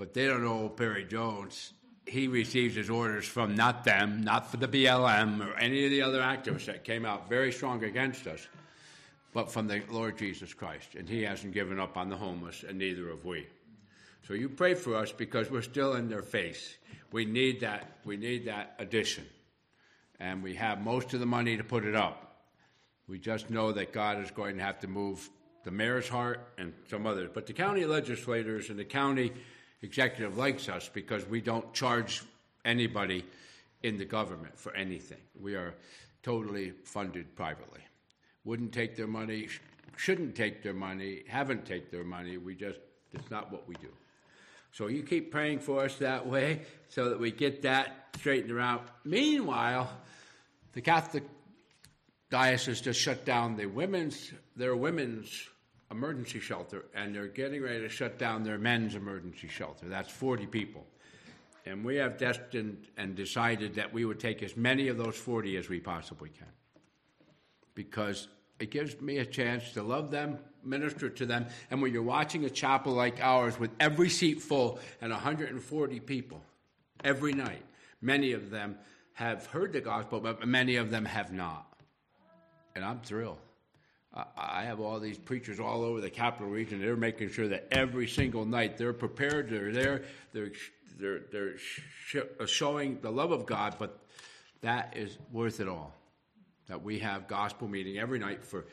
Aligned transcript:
but 0.00 0.14
they 0.14 0.26
don't 0.26 0.42
know 0.42 0.66
Perry 0.70 1.04
Jones. 1.04 1.74
He 2.06 2.26
receives 2.26 2.74
his 2.74 2.88
orders 2.88 3.26
from 3.26 3.54
not 3.54 3.84
them, 3.84 4.22
not 4.24 4.50
for 4.50 4.56
the 4.56 4.66
BLM 4.66 5.46
or 5.46 5.54
any 5.58 5.84
of 5.84 5.90
the 5.90 6.00
other 6.00 6.22
activists 6.22 6.64
that 6.64 6.84
came 6.84 7.04
out 7.04 7.28
very 7.28 7.52
strong 7.52 7.84
against 7.84 8.26
us, 8.26 8.48
but 9.34 9.52
from 9.52 9.68
the 9.68 9.82
Lord 9.90 10.16
Jesus 10.16 10.54
Christ. 10.54 10.94
And 10.94 11.06
he 11.06 11.20
hasn't 11.22 11.52
given 11.52 11.78
up 11.78 11.98
on 11.98 12.08
the 12.08 12.16
homeless, 12.16 12.64
and 12.66 12.78
neither 12.78 13.10
have 13.10 13.26
we. 13.26 13.46
So 14.26 14.32
you 14.32 14.48
pray 14.48 14.72
for 14.72 14.96
us 14.96 15.12
because 15.12 15.50
we're 15.50 15.60
still 15.60 15.92
in 15.96 16.08
their 16.08 16.22
face. 16.22 16.78
We 17.12 17.26
need 17.26 17.60
that. 17.60 17.98
We 18.06 18.16
need 18.16 18.46
that 18.46 18.76
addition, 18.78 19.26
and 20.18 20.42
we 20.42 20.54
have 20.54 20.80
most 20.80 21.12
of 21.12 21.20
the 21.20 21.26
money 21.26 21.58
to 21.58 21.64
put 21.64 21.84
it 21.84 21.94
up. 21.94 22.46
We 23.06 23.18
just 23.18 23.50
know 23.50 23.70
that 23.72 23.92
God 23.92 24.18
is 24.22 24.30
going 24.30 24.56
to 24.56 24.62
have 24.62 24.80
to 24.80 24.88
move 24.88 25.28
the 25.62 25.70
mayor's 25.70 26.08
heart 26.08 26.54
and 26.56 26.72
some 26.88 27.06
others. 27.06 27.28
But 27.34 27.46
the 27.46 27.52
county 27.52 27.84
legislators 27.84 28.70
and 28.70 28.78
the 28.78 28.84
county 28.86 29.32
executive 29.82 30.36
likes 30.36 30.68
us 30.68 30.88
because 30.92 31.26
we 31.26 31.40
don't 31.40 31.72
charge 31.72 32.22
anybody 32.64 33.24
in 33.82 33.96
the 33.96 34.04
government 34.04 34.58
for 34.58 34.74
anything. 34.74 35.20
We 35.40 35.54
are 35.54 35.74
totally 36.22 36.72
funded 36.84 37.34
privately. 37.34 37.80
Wouldn't 38.44 38.72
take 38.72 38.96
their 38.96 39.06
money, 39.06 39.48
shouldn't 39.96 40.34
take 40.34 40.62
their 40.62 40.74
money, 40.74 41.22
haven't 41.28 41.64
taken 41.64 41.88
their 41.90 42.04
money. 42.04 42.36
We 42.36 42.54
just, 42.54 42.78
it's 43.12 43.30
not 43.30 43.50
what 43.52 43.66
we 43.66 43.74
do. 43.76 43.88
So 44.72 44.86
you 44.86 45.02
keep 45.02 45.30
praying 45.30 45.60
for 45.60 45.84
us 45.84 45.96
that 45.96 46.26
way 46.26 46.62
so 46.88 47.08
that 47.08 47.18
we 47.18 47.32
get 47.32 47.62
that 47.62 48.08
straightened 48.16 48.52
around. 48.52 48.82
Meanwhile, 49.04 49.90
the 50.72 50.80
Catholic 50.80 51.24
diocese 52.30 52.80
just 52.80 53.00
shut 53.00 53.24
down 53.24 53.56
the 53.56 53.66
women's 53.66 54.32
their 54.54 54.76
women's 54.76 55.48
emergency 55.90 56.40
shelter 56.40 56.84
and 56.94 57.14
they're 57.14 57.26
getting 57.26 57.62
ready 57.62 57.80
to 57.80 57.88
shut 57.88 58.18
down 58.18 58.42
their 58.42 58.58
men's 58.58 58.94
emergency 58.94 59.48
shelter. 59.48 59.88
That's 59.88 60.10
40 60.10 60.46
people. 60.46 60.86
And 61.66 61.84
we 61.84 61.96
have 61.96 62.16
destined 62.16 62.88
and 62.96 63.14
decided 63.14 63.74
that 63.74 63.92
we 63.92 64.04
would 64.04 64.18
take 64.18 64.42
as 64.42 64.56
many 64.56 64.88
of 64.88 64.96
those 64.96 65.16
40 65.16 65.56
as 65.56 65.68
we 65.68 65.80
possibly 65.80 66.30
can. 66.30 66.46
Because 67.74 68.28
it 68.58 68.70
gives 68.70 69.00
me 69.00 69.18
a 69.18 69.26
chance 69.26 69.72
to 69.72 69.82
love 69.82 70.10
them, 70.10 70.38
minister 70.64 71.08
to 71.10 71.26
them. 71.26 71.46
And 71.70 71.82
when 71.82 71.92
you're 71.92 72.02
watching 72.02 72.44
a 72.44 72.50
chapel 72.50 72.92
like 72.92 73.20
ours 73.20 73.58
with 73.58 73.70
every 73.78 74.08
seat 74.08 74.40
full 74.40 74.78
and 75.00 75.12
140 75.12 76.00
people 76.00 76.42
every 77.04 77.32
night, 77.32 77.62
many 78.00 78.32
of 78.32 78.50
them 78.50 78.76
have 79.14 79.46
heard 79.46 79.72
the 79.72 79.80
gospel, 79.80 80.20
but 80.20 80.46
many 80.46 80.76
of 80.76 80.90
them 80.90 81.04
have 81.04 81.32
not. 81.32 81.66
And 82.74 82.84
I'm 82.84 83.00
thrilled. 83.00 83.38
I 84.12 84.64
have 84.64 84.80
all 84.80 84.98
these 84.98 85.18
preachers 85.18 85.60
all 85.60 85.82
over 85.82 86.00
the 86.00 86.10
capital 86.10 86.48
region. 86.48 86.80
They're 86.80 86.96
making 86.96 87.30
sure 87.30 87.46
that 87.48 87.68
every 87.70 88.08
single 88.08 88.44
night 88.44 88.76
they're 88.76 88.92
prepared. 88.92 89.50
They're 89.50 89.72
there. 89.72 90.02
They're 90.32 90.50
they're 90.98 91.20
they're 91.30 92.46
showing 92.46 92.98
the 93.02 93.10
love 93.10 93.30
of 93.30 93.46
God. 93.46 93.76
But 93.78 94.00
that 94.62 94.96
is 94.96 95.16
worth 95.30 95.60
it 95.60 95.68
all. 95.68 95.94
That 96.66 96.82
we 96.82 96.98
have 96.98 97.28
gospel 97.28 97.68
meeting 97.68 97.98
every 97.98 98.18
night 98.18 98.44
for 98.44 98.66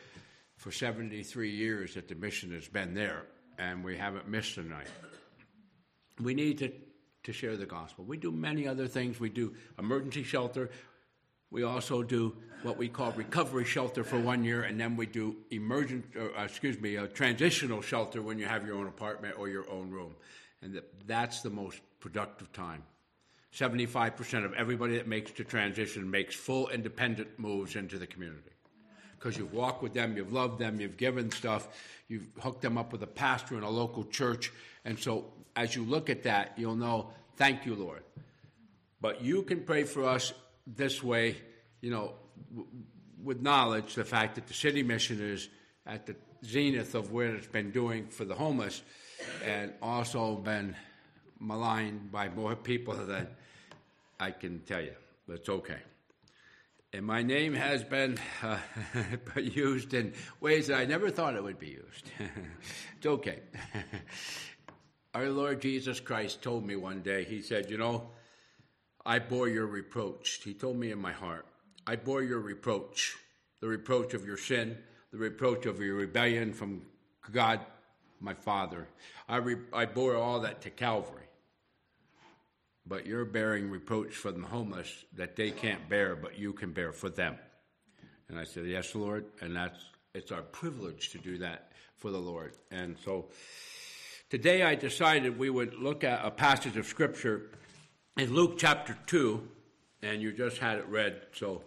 for 0.56 0.72
73 0.72 1.52
years 1.52 1.94
that 1.94 2.08
the 2.08 2.16
mission 2.16 2.52
has 2.54 2.68
been 2.68 2.96
there, 2.96 3.26
and 3.60 3.84
we 3.84 3.96
haven't 3.96 4.28
missed 4.28 4.58
a 4.58 4.64
night. 4.64 4.88
We 6.20 6.34
need 6.34 6.58
to 6.60 6.72
to 7.24 7.34
share 7.34 7.58
the 7.58 7.66
gospel. 7.68 8.06
We 8.06 8.18
do 8.18 8.32
many 8.32 8.68
other 8.68 8.88
things. 8.88 9.20
We 9.20 9.30
do 9.30 9.54
emergency 9.78 10.24
shelter. 10.24 10.72
We 11.52 11.64
also 11.64 12.04
do 12.04 12.36
what 12.64 12.78
we 12.78 12.90
call 12.90 13.12
recovery 13.12 13.66
shelter 13.66 14.04
for 14.04 14.20
one 14.20 14.44
year, 14.44 14.64
and 14.64 14.80
then 14.80 14.96
we 14.96 15.06
do 15.06 15.36
emergent, 15.52 16.06
uh, 16.20 16.42
excuse 16.42 16.80
me, 16.80 16.96
a 16.96 17.08
transitional 17.08 17.82
shelter 17.82 18.22
when 18.22 18.40
you 18.40 18.46
have 18.46 18.66
your 18.66 18.78
own 18.78 18.88
apartment 18.88 19.36
or 19.38 19.48
your 19.48 19.70
own 19.70 19.90
room, 19.90 20.16
and 20.62 20.74
that, 20.74 21.08
that's 21.08 21.42
the 21.42 21.50
most 21.50 21.80
productive 22.00 22.52
time. 22.52 22.84
75% 23.54 24.46
of 24.46 24.54
everybody 24.54 24.98
that 24.98 25.08
makes 25.08 25.32
the 25.32 25.44
transition 25.44 26.10
makes 26.10 26.36
full 26.36 26.68
independent 26.70 27.40
moves 27.40 27.76
into 27.76 27.98
the 27.98 28.08
community. 28.08 28.52
Because 29.18 29.38
you've 29.38 29.54
walked 29.54 29.82
with 29.82 29.94
them, 29.94 30.16
you've 30.16 30.34
loved 30.34 30.60
them, 30.60 30.80
you've 30.80 30.98
given 30.98 31.32
stuff, 31.32 31.68
you've 32.08 32.28
hooked 32.40 32.62
them 32.62 32.78
up 32.78 32.92
with 32.92 33.02
a 33.02 33.08
pastor 33.08 33.58
in 33.58 33.64
a 33.64 33.70
local 33.70 34.04
church. 34.04 34.52
And 34.86 35.00
so 35.00 35.26
as 35.56 35.76
you 35.76 35.84
look 35.84 36.10
at 36.10 36.24
that, 36.24 36.54
you'll 36.56 36.76
know, 36.76 37.10
thank 37.36 37.66
you, 37.66 37.74
Lord. 37.74 38.04
But 39.02 39.22
you 39.22 39.42
can 39.42 39.62
pray 39.62 39.84
for 39.84 40.06
us 40.06 40.34
this 40.76 41.02
way, 41.02 41.38
you 41.82 41.90
know, 41.90 42.14
w- 42.50 42.68
with 43.24 43.42
knowledge 43.42 43.96
the 43.96 44.06
fact 44.06 44.36
that 44.36 44.48
the 44.48 44.54
city 44.54 44.84
mission 44.84 45.20
is 45.22 45.50
at 45.86 46.06
the 46.06 46.16
zenith 46.46 46.96
of 46.96 47.12
what 47.12 47.26
it's 47.26 47.48
been 47.48 47.72
doing 47.72 48.08
for 48.08 48.26
the 48.26 48.36
homeless 48.36 48.82
and 49.44 49.74
also 49.82 50.36
been 50.36 50.76
maligned 51.40 52.12
by 52.12 52.30
more 52.30 52.56
people 52.56 52.96
than 52.96 53.28
I 54.20 54.32
can 54.32 54.60
tell 54.62 54.82
you. 54.82 54.96
It's 55.30 55.50
okay. 55.50 55.80
And 56.94 57.06
my 57.06 57.22
name 57.22 57.54
has 57.54 57.84
been 57.84 58.18
uh, 58.42 58.58
used 59.40 59.94
in 59.94 60.14
ways 60.40 60.68
that 60.68 60.78
I 60.78 60.86
never 60.86 61.10
thought 61.10 61.36
it 61.36 61.44
would 61.44 61.60
be 61.60 61.68
used. 61.68 62.12
it's 62.98 63.06
okay. 63.06 63.40
Our 65.14 65.30
Lord 65.30 65.62
Jesus 65.62 66.00
Christ 66.00 66.42
told 66.42 66.66
me 66.66 66.76
one 66.76 67.02
day, 67.02 67.24
He 67.26 67.42
said, 67.42 67.70
You 67.70 67.78
know, 67.78 68.10
I 69.08 69.20
bore 69.20 69.48
your 69.48 69.66
reproach. 69.66 70.42
He 70.44 70.54
told 70.54 70.76
me 70.76 70.92
in 70.92 71.00
my 71.00 71.14
heart, 71.14 71.46
I 71.88 71.96
bore 71.96 72.24
your 72.24 72.42
reproach, 72.42 73.16
the 73.62 73.68
reproach 73.68 74.14
of 74.14 74.26
your 74.26 74.36
sin, 74.36 74.78
the 75.14 75.18
reproach 75.18 75.66
of 75.66 75.80
your 75.80 75.96
rebellion 75.96 76.52
from 76.52 76.82
God, 77.32 77.62
my 78.20 78.34
Father. 78.34 78.86
I, 79.30 79.38
re- 79.38 79.64
I 79.72 79.86
bore 79.86 80.18
all 80.18 80.42
that 80.42 80.62
to 80.64 80.70
Calvary. 80.70 81.24
But 82.86 83.06
you're 83.06 83.24
bearing 83.24 83.70
reproach 83.70 84.14
for 84.14 84.34
the 84.34 84.44
homeless 84.46 85.06
that 85.16 85.38
they 85.38 85.52
can't 85.52 85.88
bear, 85.88 86.18
but 86.18 86.38
you 86.38 86.52
can 86.52 86.74
bear 86.74 86.92
for 86.92 87.10
them. 87.10 87.38
And 88.28 88.38
I 88.38 88.44
said, 88.44 88.66
Yes, 88.66 88.94
Lord. 88.94 89.26
And 89.40 89.56
that's 89.56 89.80
it's 90.14 90.34
our 90.34 90.42
privilege 90.42 91.12
to 91.12 91.18
do 91.18 91.38
that 91.38 91.72
for 91.96 92.12
the 92.12 92.18
Lord. 92.18 92.56
And 92.72 92.98
so 93.06 93.28
today 94.30 94.64
I 94.64 94.76
decided 94.76 95.40
we 95.40 95.50
would 95.50 95.76
look 95.76 96.04
at 96.04 96.26
a 96.26 96.32
passage 96.32 96.76
of 96.76 96.86
Scripture 96.86 97.52
in 98.18 98.34
Luke 98.34 98.58
chapter 98.58 98.98
2, 99.06 99.48
and 100.02 100.22
you 100.24 100.34
just 100.34 100.58
had 100.58 100.80
it 100.80 100.88
read. 100.88 101.22
So, 101.34 101.62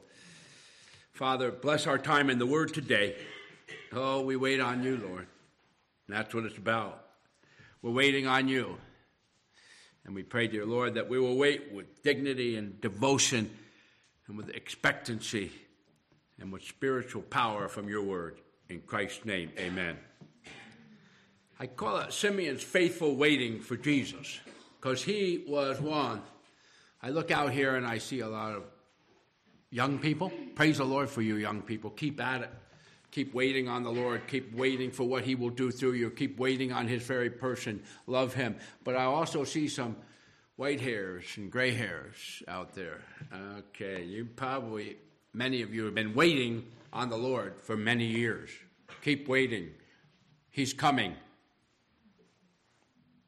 Father, 1.12 1.52
bless 1.52 1.86
our 1.86 1.98
time 1.98 2.28
in 2.28 2.40
the 2.40 2.46
Word 2.46 2.74
today. 2.74 3.14
Oh, 3.92 4.22
we 4.22 4.34
wait 4.34 4.60
on 4.60 4.82
you, 4.82 4.96
Lord. 4.96 5.28
And 6.08 6.16
that's 6.16 6.34
what 6.34 6.44
it's 6.44 6.58
about. 6.58 7.04
We're 7.82 7.92
waiting 7.92 8.26
on 8.26 8.48
you. 8.48 8.78
And 10.04 10.14
we 10.14 10.24
pray, 10.24 10.48
dear 10.48 10.66
Lord, 10.66 10.94
that 10.94 11.08
we 11.08 11.20
will 11.20 11.36
wait 11.36 11.72
with 11.72 12.02
dignity 12.02 12.56
and 12.56 12.80
devotion 12.80 13.48
and 14.26 14.36
with 14.36 14.48
expectancy 14.50 15.52
and 16.40 16.52
with 16.52 16.64
spiritual 16.64 17.22
power 17.22 17.68
from 17.68 17.88
your 17.88 18.02
word. 18.02 18.40
In 18.68 18.80
Christ's 18.80 19.24
name, 19.24 19.50
amen. 19.56 19.98
I 21.60 21.66
call 21.68 21.98
it 21.98 22.12
Simeon's 22.12 22.62
faithful 22.62 23.14
waiting 23.14 23.60
for 23.60 23.76
Jesus 23.76 24.40
because 24.80 25.04
he 25.04 25.44
was 25.46 25.80
one 25.80 26.22
I 27.02 27.10
look 27.10 27.30
out 27.30 27.52
here 27.52 27.76
and 27.76 27.86
I 27.86 27.98
see 27.98 28.20
a 28.20 28.28
lot 28.28 28.54
of 28.54 28.64
young 29.70 29.98
people. 29.98 30.30
Praise 30.54 30.78
the 30.78 30.84
Lord 30.84 31.08
for 31.08 31.22
you, 31.22 31.36
young 31.36 31.62
people. 31.62 31.90
Keep 31.90 32.20
at 32.20 32.42
it. 32.42 32.50
Keep 33.10 33.34
waiting 33.34 33.68
on 33.68 33.82
the 33.82 33.90
Lord. 33.90 34.26
Keep 34.28 34.54
waiting 34.54 34.90
for 34.90 35.04
what 35.04 35.24
He 35.24 35.34
will 35.34 35.50
do 35.50 35.70
through 35.70 35.92
you. 35.92 36.10
Keep 36.10 36.38
waiting 36.38 36.72
on 36.72 36.86
His 36.86 37.02
very 37.02 37.30
person. 37.30 37.82
Love 38.06 38.34
Him. 38.34 38.56
But 38.84 38.96
I 38.96 39.04
also 39.04 39.44
see 39.44 39.66
some 39.66 39.96
white 40.56 40.80
hairs 40.80 41.24
and 41.36 41.50
gray 41.50 41.72
hairs 41.72 42.42
out 42.46 42.74
there. 42.74 43.00
Okay, 43.58 44.04
you 44.04 44.26
probably, 44.36 44.96
many 45.32 45.62
of 45.62 45.74
you 45.74 45.86
have 45.86 45.94
been 45.94 46.14
waiting 46.14 46.66
on 46.92 47.08
the 47.08 47.16
Lord 47.16 47.58
for 47.60 47.76
many 47.76 48.06
years. 48.06 48.50
Keep 49.02 49.26
waiting. 49.26 49.70
He's 50.50 50.72
coming. 50.72 51.14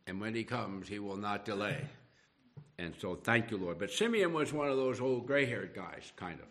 And 0.07 0.21
when 0.21 0.35
He 0.35 0.45
comes, 0.45 0.89
He 0.89 0.99
will 0.99 1.17
not 1.17 1.45
delay. 1.45 1.81
And 2.79 2.95
so 2.99 3.15
thank 3.15 3.51
you, 3.51 3.59
Lord. 3.59 3.79
But 3.79 3.91
Simeon 3.91 4.33
was 4.33 4.53
one 4.53 4.69
of 4.69 4.77
those 4.77 5.01
old 5.01 5.27
gray 5.27 5.47
haired 5.47 5.75
guys, 5.75 6.13
kind 6.17 6.39
of. 6.41 6.47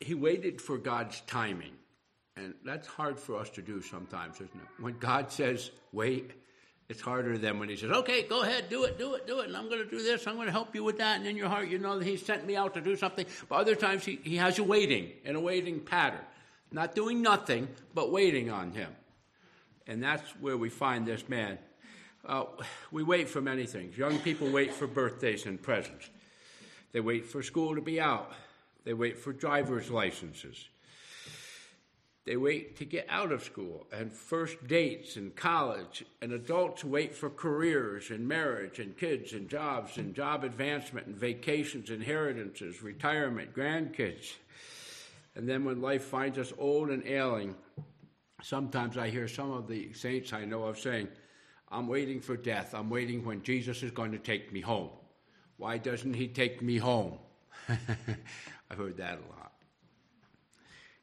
He 0.00 0.14
waited 0.14 0.60
for 0.60 0.76
God's 0.76 1.20
timing. 1.26 1.72
And 2.36 2.54
that's 2.64 2.86
hard 2.86 3.18
for 3.18 3.36
us 3.36 3.48
to 3.50 3.62
do 3.62 3.80
sometimes, 3.80 4.36
isn't 4.36 4.50
it? 4.54 4.82
When 4.82 4.98
God 4.98 5.30
says, 5.30 5.70
wait, 5.92 6.32
it's 6.88 7.00
harder 7.00 7.38
than 7.38 7.58
when 7.58 7.68
He 7.68 7.76
says, 7.76 7.90
okay, 7.90 8.22
go 8.22 8.42
ahead, 8.42 8.68
do 8.68 8.84
it, 8.84 8.98
do 8.98 9.14
it, 9.14 9.26
do 9.26 9.40
it, 9.40 9.46
and 9.46 9.56
I'm 9.56 9.68
going 9.68 9.82
to 9.82 9.88
do 9.88 10.02
this, 10.02 10.26
I'm 10.26 10.34
going 10.34 10.46
to 10.46 10.52
help 10.52 10.74
you 10.74 10.84
with 10.84 10.98
that. 10.98 11.18
And 11.18 11.26
in 11.26 11.36
your 11.36 11.48
heart, 11.48 11.68
you 11.68 11.78
know 11.78 11.98
that 11.98 12.04
He 12.04 12.16
sent 12.16 12.44
me 12.44 12.56
out 12.56 12.74
to 12.74 12.80
do 12.80 12.96
something. 12.96 13.24
But 13.48 13.56
other 13.56 13.74
times, 13.74 14.04
He, 14.04 14.18
he 14.22 14.36
has 14.36 14.58
you 14.58 14.64
waiting 14.64 15.10
in 15.24 15.36
a 15.36 15.40
waiting 15.40 15.80
pattern. 15.80 16.20
Not 16.72 16.94
doing 16.94 17.22
nothing, 17.22 17.68
but 17.94 18.10
waiting 18.10 18.50
on 18.50 18.72
Him. 18.72 18.90
And 19.86 20.02
that's 20.02 20.28
where 20.40 20.56
we 20.56 20.70
find 20.70 21.06
this 21.06 21.28
man 21.28 21.58
uh, 22.26 22.44
we 22.90 23.02
wait 23.02 23.28
for 23.28 23.40
many 23.40 23.66
things. 23.66 23.96
Young 23.96 24.18
people 24.18 24.50
wait 24.50 24.72
for 24.72 24.86
birthdays 24.86 25.46
and 25.46 25.60
presents. 25.60 26.08
They 26.92 27.00
wait 27.00 27.26
for 27.26 27.42
school 27.42 27.74
to 27.74 27.80
be 27.80 28.00
out. 28.00 28.32
They 28.84 28.94
wait 28.94 29.18
for 29.18 29.32
driver's 29.32 29.90
licenses. 29.90 30.68
They 32.24 32.36
wait 32.38 32.78
to 32.78 32.86
get 32.86 33.06
out 33.10 33.32
of 33.32 33.44
school 33.44 33.86
and 33.92 34.10
first 34.10 34.66
dates 34.66 35.16
and 35.16 35.36
college, 35.36 36.04
and 36.22 36.32
adults 36.32 36.82
wait 36.82 37.14
for 37.14 37.28
careers 37.28 38.10
and 38.10 38.26
marriage 38.26 38.78
and 38.78 38.96
kids 38.96 39.34
and 39.34 39.48
jobs 39.48 39.98
and 39.98 40.14
job 40.14 40.42
advancement 40.42 41.06
and 41.06 41.16
vacations, 41.16 41.90
inheritances, 41.90 42.82
retirement, 42.82 43.54
grandkids. 43.54 44.32
And 45.36 45.46
then 45.46 45.64
when 45.64 45.82
life 45.82 46.04
finds 46.04 46.38
us 46.38 46.52
old 46.56 46.88
and 46.88 47.04
ailing, 47.06 47.56
sometimes 48.42 48.96
I 48.96 49.10
hear 49.10 49.28
some 49.28 49.50
of 49.50 49.68
the 49.68 49.92
saints 49.92 50.32
I 50.32 50.46
know 50.46 50.62
of 50.64 50.78
saying, 50.78 51.08
I'm 51.74 51.88
waiting 51.88 52.20
for 52.20 52.36
death. 52.36 52.72
I'm 52.72 52.88
waiting 52.88 53.24
when 53.24 53.42
Jesus 53.42 53.82
is 53.82 53.90
going 53.90 54.12
to 54.12 54.18
take 54.18 54.52
me 54.52 54.60
home. 54.60 54.90
Why 55.56 55.76
doesn't 55.78 56.14
he 56.14 56.28
take 56.28 56.62
me 56.62 56.78
home? 56.78 57.18
I've 57.68 58.78
heard 58.78 58.98
that 58.98 59.18
a 59.18 59.40
lot. 59.40 59.52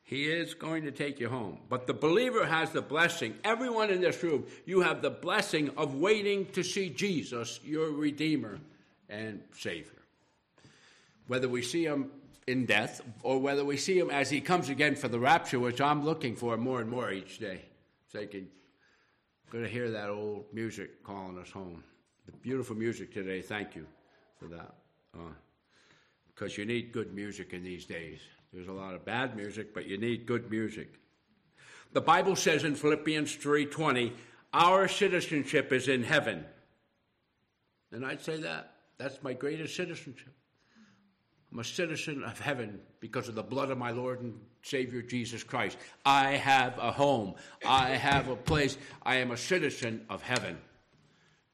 He 0.01 0.23
is 0.31 0.53
going 0.53 0.83
to 0.83 0.91
take 0.91 1.19
you 1.19 1.27
home. 1.27 1.57
But 1.68 1.88
the 1.88 1.94
believer 1.94 2.45
has 2.45 2.71
the 2.71 2.81
blessing. 2.81 3.35
Everyone 3.44 3.89
in 3.89 4.00
this 4.00 4.23
room, 4.23 4.45
you 4.65 4.79
have 4.79 5.01
the 5.01 5.09
blessing 5.09 5.71
of 5.75 5.95
waiting 5.95 6.45
to 6.53 6.63
see 6.63 6.89
Jesus, 6.89 7.59
your 7.65 7.91
Redeemer 7.91 8.57
and 9.09 9.41
Savior. 9.57 10.01
Whether 11.27 11.50
we 11.50 11.63
see 11.63 11.83
him 11.83 12.12
in 12.47 12.65
death 12.65 13.01
or 13.23 13.39
whether 13.39 13.65
we 13.65 13.75
see 13.75 14.00
him 14.00 14.09
as 14.09 14.29
he 14.29 14.39
comes 14.39 14.69
again 14.69 14.95
for 14.95 15.09
the 15.09 15.19
rapture, 15.19 15.59
which 15.59 15.81
I'm 15.81 16.06
looking 16.06 16.38
for 16.38 16.56
more 16.56 16.79
and 16.79 16.89
more 16.89 17.12
each 17.12 17.39
day. 17.39 17.62
Can 18.13 18.47
going 19.51 19.65
to 19.65 19.69
hear 19.69 19.92
that 19.92 20.09
old 20.09 20.45
music 20.53 21.03
calling 21.03 21.38
us 21.38 21.51
home. 21.51 21.83
The 22.25 22.31
beautiful 22.31 22.75
music 22.75 23.13
today. 23.13 23.42
Thank 23.42 23.75
you 23.75 23.86
for 24.39 24.45
that. 24.48 24.74
Because 26.33 26.53
uh, 26.53 26.62
you 26.62 26.65
need 26.65 26.94
good 26.94 27.13
music 27.13 27.51
in 27.51 27.62
these 27.62 27.86
days. 27.86 28.19
There's 28.53 28.69
a 28.69 28.74
lot 28.74 28.95
of 28.95 29.03
bad 29.03 29.36
music, 29.36 29.74
but 29.74 29.88
you 29.88 29.98
need 29.98 30.25
good 30.25 30.50
music. 30.50 30.94
The 31.92 32.01
Bible 32.01 32.38
says 32.38 32.63
in 32.63 32.75
Philippians 32.75 33.36
3:20, 33.36 34.13
our 34.53 34.88
citizenship 34.88 35.74
is 35.74 35.89
in 35.89 36.04
heaven. 36.04 36.45
And 37.92 38.06
I'd 38.06 38.21
say 38.21 38.38
that. 38.38 38.74
That's 38.97 39.21
my 39.21 39.33
greatest 39.33 39.75
citizenship. 39.75 40.33
I'm 41.51 41.59
a 41.59 41.63
citizen 41.63 42.24
of 42.24 42.39
heaven 42.39 42.80
because 43.01 43.27
of 43.27 43.36
the 43.36 43.44
blood 43.44 43.71
of 43.71 43.77
my 43.77 43.92
Lord 43.92 44.21
and 44.21 44.39
Savior 44.62 45.01
Jesus 45.01 45.44
Christ. 45.44 45.77
I 46.06 46.38
have 46.38 46.77
a 46.77 46.92
home. 46.92 47.36
I 47.65 47.89
have 47.89 48.30
a 48.30 48.36
place. 48.38 48.77
I 49.03 49.18
am 49.18 49.31
a 49.31 49.38
citizen 49.38 50.06
of 50.09 50.21
heaven. 50.21 50.57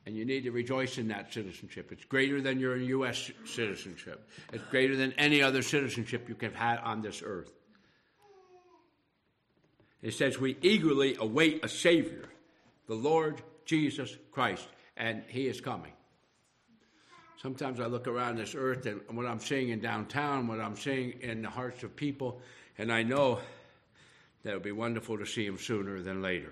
And 0.06 0.16
you 0.16 0.24
need 0.24 0.44
to 0.44 0.52
rejoice 0.52 1.00
in 1.00 1.08
that 1.08 1.34
citizenship. 1.34 1.92
It's 1.92 2.06
greater 2.06 2.42
than 2.42 2.60
your 2.60 2.78
U.S. 2.78 3.32
citizenship, 3.46 4.30
it's 4.54 4.64
greater 4.66 4.96
than 4.96 5.14
any 5.14 5.42
other 5.42 5.62
citizenship 5.62 6.30
you 6.30 6.36
can 6.36 6.54
have 6.54 6.78
had 6.78 6.80
on 6.80 7.02
this 7.02 7.22
earth. 7.26 7.52
It 10.02 10.14
says, 10.14 10.40
We 10.40 10.58
eagerly 10.62 11.18
await 11.20 11.66
a 11.66 11.68
Savior, 11.68 12.30
the 12.88 12.96
Lord 12.96 13.42
Jesus 13.66 14.16
Christ, 14.32 14.68
and 14.96 15.24
He 15.28 15.48
is 15.48 15.60
coming. 15.60 15.92
Sometimes 17.42 17.80
I 17.80 17.86
look 17.86 18.08
around 18.08 18.38
this 18.38 18.56
earth 18.56 18.88
and 18.88 19.02
what 19.16 19.28
I'm 19.28 19.40
seeing 19.40 19.70
in 19.70 19.80
downtown, 19.80 20.48
what 20.48 20.60
I'm 20.60 20.76
seeing 20.76 21.14
in 21.22 21.44
the 21.44 21.50
hearts 21.50 21.84
of 21.84 21.96
people, 21.96 22.42
and 22.80 22.92
I 22.92 23.04
know 23.04 23.40
that 24.44 24.52
it 24.52 24.54
would 24.54 24.64
be 24.64 24.72
wonderful 24.72 25.20
to 25.20 25.26
see 25.26 25.46
Him 25.46 25.58
sooner 25.60 26.02
than 26.02 26.24
later. 26.24 26.52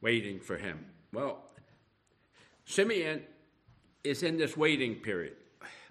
Waiting 0.00 0.40
for 0.40 0.56
Him. 0.56 0.86
Well, 1.12 1.44
Simeon 2.64 3.22
is 4.02 4.22
in 4.22 4.38
this 4.38 4.56
waiting 4.56 4.96
period, 4.96 5.36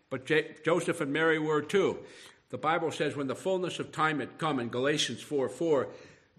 but 0.10 0.26
J- 0.26 0.56
Joseph 0.66 1.00
and 1.00 1.14
Mary 1.14 1.38
were 1.38 1.62
too. 1.62 2.00
The 2.50 2.58
Bible 2.58 2.92
says 2.92 3.16
when 3.16 3.28
the 3.28 3.36
fullness 3.36 3.80
of 3.80 3.92
time 3.92 4.20
had 4.20 4.40
come 4.40 4.60
in 4.60 4.70
Galatians 4.70 5.22
4 5.22 5.50
4, 5.50 5.88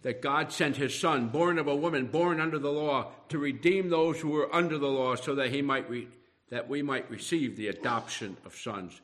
that 0.02 0.20
God 0.20 0.52
sent 0.52 0.76
his 0.76 0.98
son, 0.98 1.28
born 1.28 1.58
of 1.58 1.68
a 1.68 1.76
woman, 1.76 2.06
born 2.06 2.40
under 2.40 2.58
the 2.58 2.72
law, 2.72 3.12
to 3.28 3.38
redeem 3.38 3.88
those 3.88 4.18
who 4.18 4.30
were 4.30 4.52
under 4.52 4.76
the 4.76 4.88
law, 4.88 5.14
so 5.14 5.36
that 5.36 5.50
he 5.50 5.62
might 5.62 5.88
re- 5.88 6.08
that 6.50 6.68
we 6.68 6.82
might 6.82 7.10
receive 7.10 7.56
the 7.56 7.68
adoption 7.68 8.36
of 8.44 8.54
sons. 8.54 9.00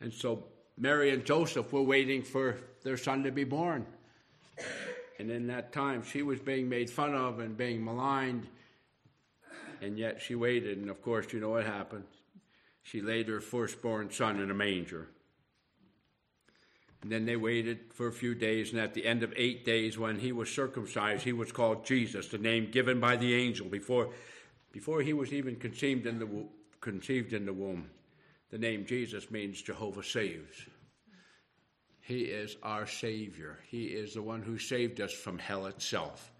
And 0.00 0.12
so 0.12 0.44
Mary 0.78 1.10
and 1.10 1.24
Joseph 1.24 1.72
were 1.72 1.82
waiting 1.82 2.22
for 2.22 2.56
their 2.82 2.96
son 2.96 3.22
to 3.24 3.30
be 3.30 3.44
born. 3.44 3.86
And 5.18 5.30
in 5.30 5.46
that 5.48 5.72
time, 5.72 6.02
she 6.02 6.22
was 6.22 6.40
being 6.40 6.68
made 6.68 6.90
fun 6.90 7.14
of 7.14 7.38
and 7.38 7.56
being 7.56 7.84
maligned 7.84 8.46
and 9.84 9.98
yet 9.98 10.20
she 10.20 10.34
waited, 10.34 10.78
and 10.78 10.88
of 10.88 11.02
course, 11.02 11.32
you 11.32 11.40
know 11.40 11.50
what 11.50 11.66
happened. 11.66 12.04
She 12.82 13.02
laid 13.02 13.28
her 13.28 13.40
firstborn 13.40 14.10
son 14.10 14.40
in 14.40 14.50
a 14.50 14.54
manger. 14.54 15.08
And 17.02 17.12
then 17.12 17.26
they 17.26 17.36
waited 17.36 17.92
for 17.92 18.06
a 18.06 18.12
few 18.12 18.34
days, 18.34 18.72
and 18.72 18.80
at 18.80 18.94
the 18.94 19.04
end 19.04 19.22
of 19.22 19.34
eight 19.36 19.64
days, 19.64 19.98
when 19.98 20.18
he 20.18 20.32
was 20.32 20.50
circumcised, 20.50 21.22
he 21.22 21.34
was 21.34 21.52
called 21.52 21.84
Jesus, 21.84 22.28
the 22.28 22.38
name 22.38 22.70
given 22.70 22.98
by 22.98 23.16
the 23.16 23.34
angel 23.34 23.66
before, 23.66 24.10
before 24.74 25.02
he 25.02 25.12
was 25.12 25.32
even 25.32 25.54
conceived 25.54 26.04
in, 26.04 26.18
the, 26.18 26.28
conceived 26.80 27.32
in 27.32 27.46
the 27.46 27.52
womb. 27.52 27.88
The 28.50 28.58
name 28.58 28.84
Jesus 28.84 29.30
means 29.30 29.62
Jehovah 29.62 30.02
saves. 30.02 30.66
He 32.00 32.22
is 32.22 32.56
our 32.60 32.84
Savior. 32.84 33.60
He 33.68 33.84
is 33.84 34.14
the 34.14 34.22
one 34.22 34.42
who 34.42 34.58
saved 34.58 35.00
us 35.00 35.12
from 35.12 35.38
hell 35.38 35.66
itself, 35.66 36.32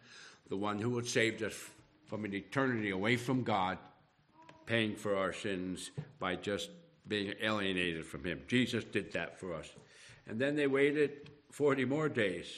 the 0.49 0.57
one 0.57 0.81
who 0.81 0.97
had 0.97 1.07
saved 1.07 1.45
us 1.45 1.55
from 2.07 2.25
an 2.25 2.35
eternity 2.35 2.91
away 2.91 3.17
from 3.17 3.45
God, 3.45 3.79
paying 4.67 4.97
for 4.97 5.17
our 5.17 5.33
sins 5.33 5.93
by 6.19 6.35
just 6.35 6.71
being 7.07 7.35
alienated 7.41 8.05
from 8.05 8.25
Him. 8.25 8.41
Jesus 8.49 8.83
did 8.83 9.13
that 9.13 9.39
for 9.39 9.55
us. 9.55 9.73
And 10.27 10.41
then 10.41 10.57
they 10.57 10.67
waited 10.67 11.31
40 11.53 11.85
more 11.85 12.09
days 12.09 12.49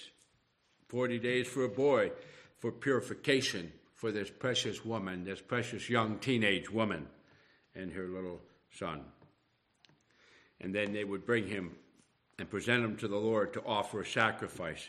40 0.89 1.19
days 1.19 1.49
for 1.49 1.65
a 1.65 1.69
boy, 1.69 2.13
for 2.61 2.71
purification 2.71 3.73
for 3.97 4.13
this 4.13 4.31
precious 4.31 4.85
woman, 4.85 5.25
this 5.25 5.41
precious 5.41 5.91
young 5.91 6.19
teenage 6.19 6.71
woman, 6.71 7.07
and 7.75 7.93
her 7.93 8.07
little 8.07 8.41
son. 8.71 9.01
And 10.61 10.75
then 10.75 10.93
they 10.93 11.05
would 11.05 11.27
bring 11.27 11.49
him 11.49 11.73
and 12.39 12.49
present 12.49 12.85
him 12.85 12.97
to 12.99 13.09
the 13.09 13.17
Lord 13.17 13.53
to 13.55 13.65
offer 13.65 14.01
a 14.01 14.07
sacrifice, 14.07 14.89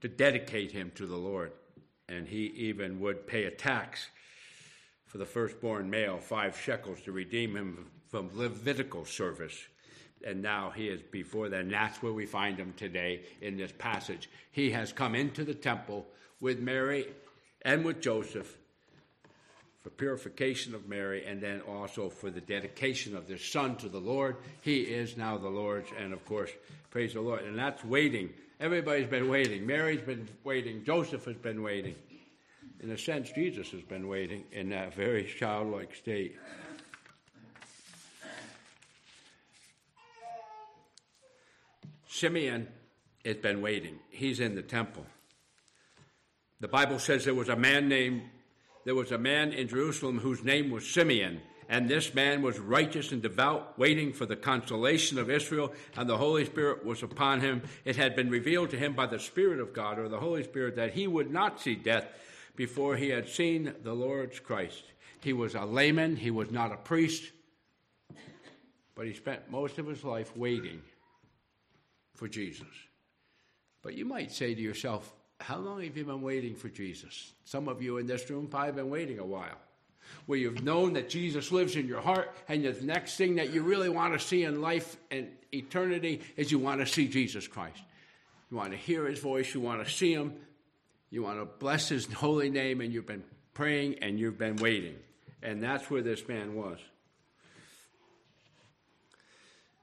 to 0.00 0.08
dedicate 0.08 0.72
him 0.72 0.90
to 0.96 1.06
the 1.06 1.16
Lord 1.16 1.52
and 2.10 2.26
he 2.26 2.46
even 2.56 3.00
would 3.00 3.26
pay 3.26 3.44
a 3.44 3.50
tax 3.50 4.08
for 5.06 5.18
the 5.18 5.26
firstborn 5.26 5.88
male, 5.88 6.18
five 6.18 6.58
shekels, 6.60 7.00
to 7.02 7.12
redeem 7.12 7.56
him 7.56 7.86
from 8.08 8.30
Levitical 8.34 9.04
service. 9.04 9.56
And 10.26 10.42
now 10.42 10.70
he 10.74 10.88
is 10.88 11.00
before 11.00 11.48
them. 11.48 11.70
That's 11.70 12.02
where 12.02 12.12
we 12.12 12.26
find 12.26 12.58
him 12.58 12.74
today 12.76 13.22
in 13.40 13.56
this 13.56 13.72
passage. 13.78 14.28
He 14.50 14.70
has 14.72 14.92
come 14.92 15.14
into 15.14 15.44
the 15.44 15.54
temple 15.54 16.06
with 16.40 16.58
Mary 16.58 17.06
and 17.62 17.84
with 17.84 18.00
Joseph 18.00 18.56
for 19.82 19.90
purification 19.90 20.74
of 20.74 20.88
Mary 20.88 21.24
and 21.24 21.40
then 21.40 21.60
also 21.62 22.10
for 22.10 22.30
the 22.30 22.40
dedication 22.40 23.16
of 23.16 23.26
their 23.26 23.38
son 23.38 23.76
to 23.76 23.88
the 23.88 23.98
Lord. 23.98 24.36
He 24.62 24.80
is 24.80 25.16
now 25.16 25.38
the 25.38 25.48
Lord's, 25.48 25.90
and 25.98 26.12
of 26.12 26.24
course, 26.24 26.50
praise 26.90 27.14
the 27.14 27.20
Lord. 27.20 27.44
And 27.44 27.58
that's 27.58 27.84
waiting 27.84 28.30
Everybody's 28.60 29.06
been 29.06 29.30
waiting. 29.30 29.66
Mary's 29.66 30.02
been 30.02 30.28
waiting. 30.44 30.84
Joseph 30.84 31.24
has 31.24 31.36
been 31.36 31.62
waiting. 31.62 31.94
In 32.80 32.90
a 32.90 32.98
sense, 32.98 33.30
Jesus 33.32 33.70
has 33.70 33.80
been 33.80 34.06
waiting 34.06 34.44
in 34.52 34.68
that 34.68 34.94
very 34.94 35.24
childlike 35.24 35.94
state. 35.94 36.36
Simeon 42.06 42.68
has 43.24 43.36
been 43.36 43.62
waiting. 43.62 43.98
He's 44.10 44.40
in 44.40 44.54
the 44.54 44.62
temple. 44.62 45.06
The 46.60 46.68
Bible 46.68 46.98
says 46.98 47.24
there 47.24 47.34
was 47.34 47.48
a 47.48 47.56
man 47.56 47.88
named 47.88 48.22
there 48.84 48.94
was 48.94 49.12
a 49.12 49.18
man 49.18 49.52
in 49.52 49.68
Jerusalem 49.68 50.18
whose 50.18 50.42
name 50.42 50.70
was 50.70 50.88
Simeon 50.88 51.40
and 51.70 51.88
this 51.88 52.12
man 52.14 52.42
was 52.42 52.58
righteous 52.58 53.12
and 53.12 53.22
devout, 53.22 53.78
waiting 53.78 54.12
for 54.12 54.26
the 54.26 54.34
consolation 54.34 55.18
of 55.18 55.30
Israel, 55.30 55.72
and 55.96 56.10
the 56.10 56.16
Holy 56.16 56.44
Spirit 56.44 56.84
was 56.84 57.04
upon 57.04 57.40
him. 57.40 57.62
It 57.84 57.94
had 57.94 58.16
been 58.16 58.28
revealed 58.28 58.70
to 58.70 58.76
him 58.76 58.92
by 58.92 59.06
the 59.06 59.20
Spirit 59.20 59.60
of 59.60 59.72
God, 59.72 59.96
or 60.00 60.08
the 60.08 60.18
Holy 60.18 60.42
Spirit, 60.42 60.74
that 60.74 60.94
he 60.94 61.06
would 61.06 61.30
not 61.30 61.60
see 61.60 61.76
death 61.76 62.08
before 62.56 62.96
he 62.96 63.10
had 63.10 63.28
seen 63.28 63.72
the 63.84 63.94
Lord's 63.94 64.40
Christ. 64.40 64.82
He 65.20 65.32
was 65.32 65.54
a 65.54 65.64
layman, 65.64 66.16
he 66.16 66.32
was 66.32 66.50
not 66.50 66.72
a 66.72 66.76
priest, 66.76 67.30
but 68.96 69.06
he 69.06 69.14
spent 69.14 69.48
most 69.48 69.78
of 69.78 69.86
his 69.86 70.02
life 70.02 70.36
waiting 70.36 70.82
for 72.16 72.26
Jesus. 72.26 72.66
But 73.80 73.94
you 73.94 74.04
might 74.04 74.32
say 74.32 74.56
to 74.56 74.60
yourself, 74.60 75.14
how 75.40 75.58
long 75.58 75.82
have 75.82 75.96
you 75.96 76.04
been 76.04 76.22
waiting 76.22 76.54
for 76.54 76.68
Jesus? 76.68 77.32
Some 77.44 77.68
of 77.68 77.82
you 77.82 77.98
in 77.98 78.06
this 78.06 78.28
room 78.30 78.46
probably 78.46 78.72
been 78.72 78.90
waiting 78.90 79.18
a 79.18 79.24
while 79.24 79.58
where 80.26 80.38
you've 80.38 80.62
known 80.62 80.94
that 80.94 81.08
Jesus 81.08 81.52
lives 81.52 81.76
in 81.76 81.86
your 81.86 82.00
heart, 82.00 82.34
and 82.48 82.64
the 82.64 82.84
next 82.84 83.16
thing 83.16 83.36
that 83.36 83.50
you 83.50 83.62
really 83.62 83.88
want 83.88 84.12
to 84.12 84.18
see 84.18 84.44
in 84.44 84.60
life 84.60 84.96
and 85.10 85.28
eternity 85.52 86.20
is 86.36 86.50
you 86.50 86.58
want 86.58 86.80
to 86.80 86.86
see 86.86 87.08
Jesus 87.08 87.46
Christ. 87.46 87.82
You 88.50 88.56
want 88.56 88.72
to 88.72 88.76
hear 88.76 89.06
his 89.06 89.18
voice, 89.18 89.54
you 89.54 89.60
want 89.60 89.84
to 89.84 89.90
see 89.90 90.12
him, 90.12 90.34
you 91.10 91.22
want 91.22 91.38
to 91.38 91.44
bless 91.44 91.88
his 91.88 92.12
holy 92.12 92.50
name, 92.50 92.80
and 92.80 92.92
you've 92.92 93.06
been 93.06 93.24
praying 93.54 93.96
and 94.02 94.18
you've 94.18 94.38
been 94.38 94.56
waiting. 94.56 94.96
And 95.42 95.62
that's 95.62 95.90
where 95.90 96.02
this 96.02 96.26
man 96.28 96.54
was. 96.54 96.78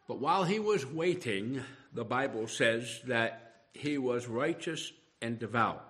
But 0.08 0.20
while 0.20 0.44
he 0.44 0.60
was 0.60 0.86
waiting, 0.86 1.62
the 1.94 2.06
Bible 2.06 2.48
says 2.48 3.02
that 3.08 3.66
he 3.74 3.98
was 3.98 4.28
righteous 4.28 4.92
and 5.22 5.40
devout. 5.40 5.84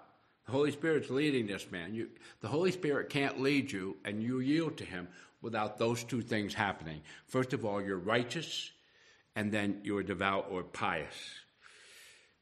The 0.46 0.51
Holy 0.51 0.72
Spirit's 0.72 1.10
leading 1.10 1.48
this 1.48 1.69
man. 1.72 1.93
You, 1.93 2.10
the 2.41 2.48
Holy 2.48 2.72
Spirit 2.72 3.10
can't 3.10 3.41
lead 3.41 3.72
you 3.72 3.98
and 4.05 4.24
you 4.24 4.39
yield 4.39 4.77
to 4.77 4.86
Him 4.86 5.07
without 5.41 5.77
those 5.77 6.03
two 6.03 6.22
things 6.22 6.53
happening. 6.53 7.01
First 7.25 7.53
of 7.53 7.65
all, 7.65 7.81
you're 7.81 7.98
righteous, 7.98 8.72
and 9.36 9.51
then 9.51 9.81
you're 9.84 10.03
devout 10.03 10.48
or 10.50 10.63
pious. 10.63 11.15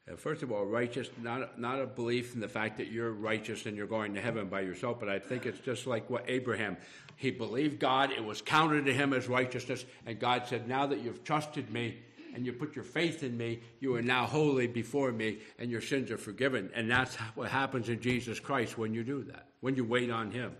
Uh, 0.10 0.15
first 0.15 0.44
of 0.44 0.51
all, 0.51 0.65
righteous, 0.65 1.10
not, 1.22 1.60
not 1.60 1.82
a 1.82 1.88
belief 1.88 2.36
in 2.36 2.39
the 2.39 2.48
fact 2.48 2.77
that 2.77 2.92
you're 2.92 3.12
righteous 3.12 3.65
and 3.65 3.75
you're 3.75 3.88
going 3.88 4.13
to 4.13 4.22
heaven 4.22 4.48
by 4.48 4.62
yourself, 4.62 5.00
but 5.00 5.10
I 5.10 5.20
think 5.20 5.46
it's 5.46 5.60
just 5.60 5.88
like 5.88 6.10
what 6.10 6.25
Abraham, 6.27 6.77
he 7.15 7.32
believed 7.32 7.80
God, 7.80 8.12
it 8.12 8.24
was 8.24 8.42
counted 8.42 8.86
to 8.86 8.94
him 8.94 9.13
as 9.13 9.27
righteousness, 9.27 9.84
and 10.06 10.20
God 10.20 10.44
said, 10.48 10.68
Now 10.68 10.86
that 10.86 11.01
you've 11.01 11.24
trusted 11.24 11.72
me 11.72 11.98
and 12.36 12.46
you 12.46 12.51
put 12.51 12.75
your 12.75 12.84
faith 12.84 13.24
in 13.24 13.38
me, 13.38 13.62
you 13.80 13.96
are 13.96 14.01
now 14.01 14.25
holy 14.25 14.68
before 14.68 15.13
me, 15.13 15.39
and 15.58 15.72
your 15.72 15.80
sins 15.80 16.12
are 16.12 16.18
forgiven. 16.18 16.70
And 16.75 16.92
that's 16.92 17.15
what 17.34 17.50
happens 17.50 17.88
in 17.88 18.01
Jesus 18.01 18.42
Christ 18.42 18.77
when 18.77 18.94
you 18.94 19.04
do 19.06 19.24
that, 19.24 19.48
when 19.62 19.75
you 19.75 19.86
wait 19.86 20.12
on 20.12 20.32
him. 20.32 20.54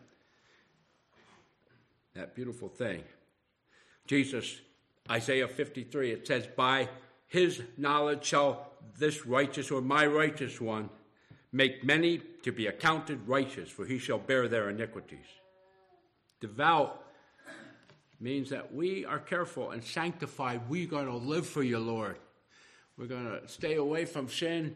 That 2.16 2.34
beautiful 2.34 2.70
thing. 2.70 3.04
Jesus, 4.08 4.62
Isaiah 5.12 5.50
53, 5.50 6.12
it 6.12 6.26
says, 6.26 6.48
By 6.48 6.88
his 7.28 7.62
knowledge 7.78 8.24
shall 8.24 8.72
this 8.98 9.26
righteous 9.26 9.70
or 9.70 9.82
my 9.82 10.06
righteous 10.06 10.62
one 10.62 10.90
make 11.52 11.84
many 11.84 12.20
to 12.44 12.54
be 12.54 12.68
accounted 12.68 13.28
righteous, 13.28 13.70
for 13.70 13.86
he 13.86 13.98
shall 13.98 14.20
bear 14.20 14.48
their 14.48 14.70
iniquities. 14.70 15.26
Devout 16.40 17.05
means 18.20 18.50
that 18.50 18.74
we 18.74 19.06
are 19.06 19.20
careful 19.20 19.72
and 19.72 19.84
sanctified. 19.84 20.62
We're 20.70 20.88
going 20.88 21.08
to 21.08 21.16
live 21.16 21.48
for 21.48 21.64
you, 21.64 21.80
Lord. 21.80 22.18
We're 22.98 23.08
going 23.08 23.26
to 23.26 23.48
stay 23.48 23.76
away 23.76 24.06
from 24.06 24.30
sin, 24.30 24.76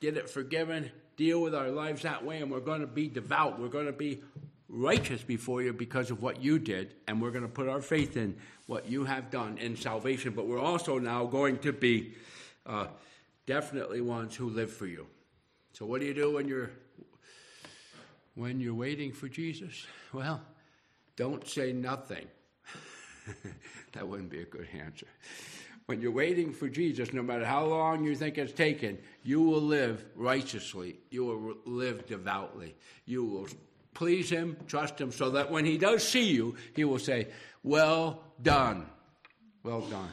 get 0.00 0.16
it 0.16 0.30
forgiven, 0.30 0.90
deal 1.16 1.42
with 1.42 1.54
our 1.54 1.70
lives 1.70 2.02
that 2.02 2.24
way, 2.24 2.40
and 2.40 2.50
we're 2.50 2.60
going 2.60 2.80
to 2.80 2.86
be 2.86 3.08
devout. 3.08 3.60
We're 3.60 3.68
going 3.68 3.86
to 3.86 3.92
be 3.92 4.22
righteous 4.68 5.22
before 5.22 5.62
you 5.62 5.72
because 5.72 6.10
of 6.10 6.22
what 6.22 6.40
you 6.40 6.58
did, 6.58 6.94
and 7.08 7.20
we're 7.20 7.32
going 7.32 7.42
to 7.42 7.48
put 7.48 7.68
our 7.68 7.80
faith 7.80 8.16
in 8.16 8.36
what 8.66 8.88
you 8.88 9.04
have 9.04 9.30
done 9.30 9.58
in 9.58 9.76
salvation. 9.76 10.32
But 10.32 10.46
we're 10.46 10.60
also 10.60 10.98
now 10.98 11.24
going 11.24 11.58
to 11.58 11.72
be 11.72 12.14
uh, 12.64 12.86
definitely 13.46 14.00
ones 14.00 14.36
who 14.36 14.50
live 14.50 14.72
for 14.72 14.86
you. 14.86 15.06
So, 15.72 15.84
what 15.86 16.00
do 16.00 16.06
you 16.06 16.14
do 16.14 16.34
when 16.34 16.46
you're 16.46 16.70
when 18.34 18.60
you're 18.60 18.74
waiting 18.74 19.12
for 19.12 19.28
Jesus? 19.28 19.86
Well, 20.12 20.40
don't 21.16 21.46
say 21.48 21.72
nothing. 21.72 22.26
that 23.92 24.06
wouldn't 24.06 24.30
be 24.30 24.40
a 24.40 24.44
good 24.44 24.68
answer. 24.72 25.06
When 25.86 26.02
you're 26.02 26.12
waiting 26.12 26.52
for 26.52 26.68
Jesus, 26.68 27.12
no 27.14 27.22
matter 27.22 27.46
how 27.46 27.64
long 27.64 28.04
you 28.04 28.14
think 28.14 28.36
it's 28.36 28.52
taken, 28.52 28.98
you 29.22 29.40
will 29.40 29.62
live 29.62 30.04
righteously. 30.14 30.98
You 31.10 31.24
will 31.24 31.54
live 31.64 32.06
devoutly. 32.06 32.74
You 33.06 33.24
will 33.24 33.48
please 33.94 34.28
Him, 34.28 34.56
trust 34.66 35.00
Him, 35.00 35.12
so 35.12 35.30
that 35.30 35.50
when 35.50 35.64
He 35.64 35.78
does 35.78 36.06
see 36.06 36.30
you, 36.30 36.56
He 36.76 36.84
will 36.84 36.98
say, 36.98 37.28
Well 37.62 38.22
done. 38.42 38.86
Well 39.62 39.80
done. 39.80 40.10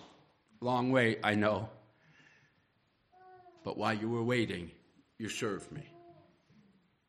Long 0.62 0.92
way, 0.92 1.18
I 1.24 1.36
know. 1.36 1.70
But 3.64 3.78
while 3.78 3.94
you 3.94 4.10
were 4.10 4.24
waiting, 4.24 4.72
you 5.18 5.28
served 5.28 5.72
me. 5.72 5.84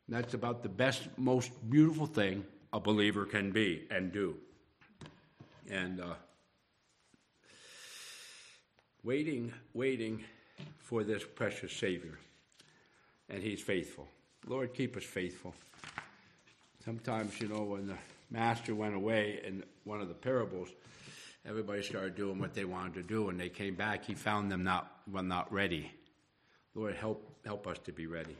That's 0.09 0.33
about 0.33 0.63
the 0.63 0.69
best, 0.69 1.07
most 1.17 1.51
beautiful 1.69 2.05
thing 2.05 2.45
a 2.73 2.79
believer 2.79 3.25
can 3.25 3.51
be 3.51 3.87
and 3.89 4.11
do. 4.11 4.37
And 5.69 5.99
uh, 5.99 6.13
waiting, 9.03 9.53
waiting 9.73 10.23
for 10.79 11.03
this 11.03 11.23
precious 11.23 11.73
Savior. 11.73 12.17
And 13.29 13.43
He's 13.43 13.61
faithful. 13.61 14.07
Lord, 14.47 14.73
keep 14.73 14.95
us 14.95 15.03
faithful. 15.03 15.53
Sometimes, 16.85 17.39
you 17.41 17.49
know, 17.49 17.63
when 17.63 17.87
the 17.87 17.97
master 18.31 18.73
went 18.73 18.95
away 18.95 19.41
in 19.45 19.63
one 19.83 19.99
of 19.99 20.07
the 20.07 20.13
parables, 20.13 20.69
everybody 21.45 21.81
started 21.81 22.15
doing 22.15 22.39
what 22.39 22.53
they 22.53 22.65
wanted 22.65 22.93
to 22.93 23.03
do. 23.03 23.29
and 23.29 23.39
they 23.39 23.49
came 23.49 23.75
back, 23.75 24.05
he 24.05 24.13
found 24.13 24.49
them 24.51 24.63
not, 24.63 24.91
well, 25.11 25.23
not 25.23 25.51
ready. 25.51 25.91
Lord, 26.75 26.95
help, 26.95 27.29
help 27.45 27.67
us 27.67 27.77
to 27.79 27.91
be 27.91 28.07
ready. 28.07 28.37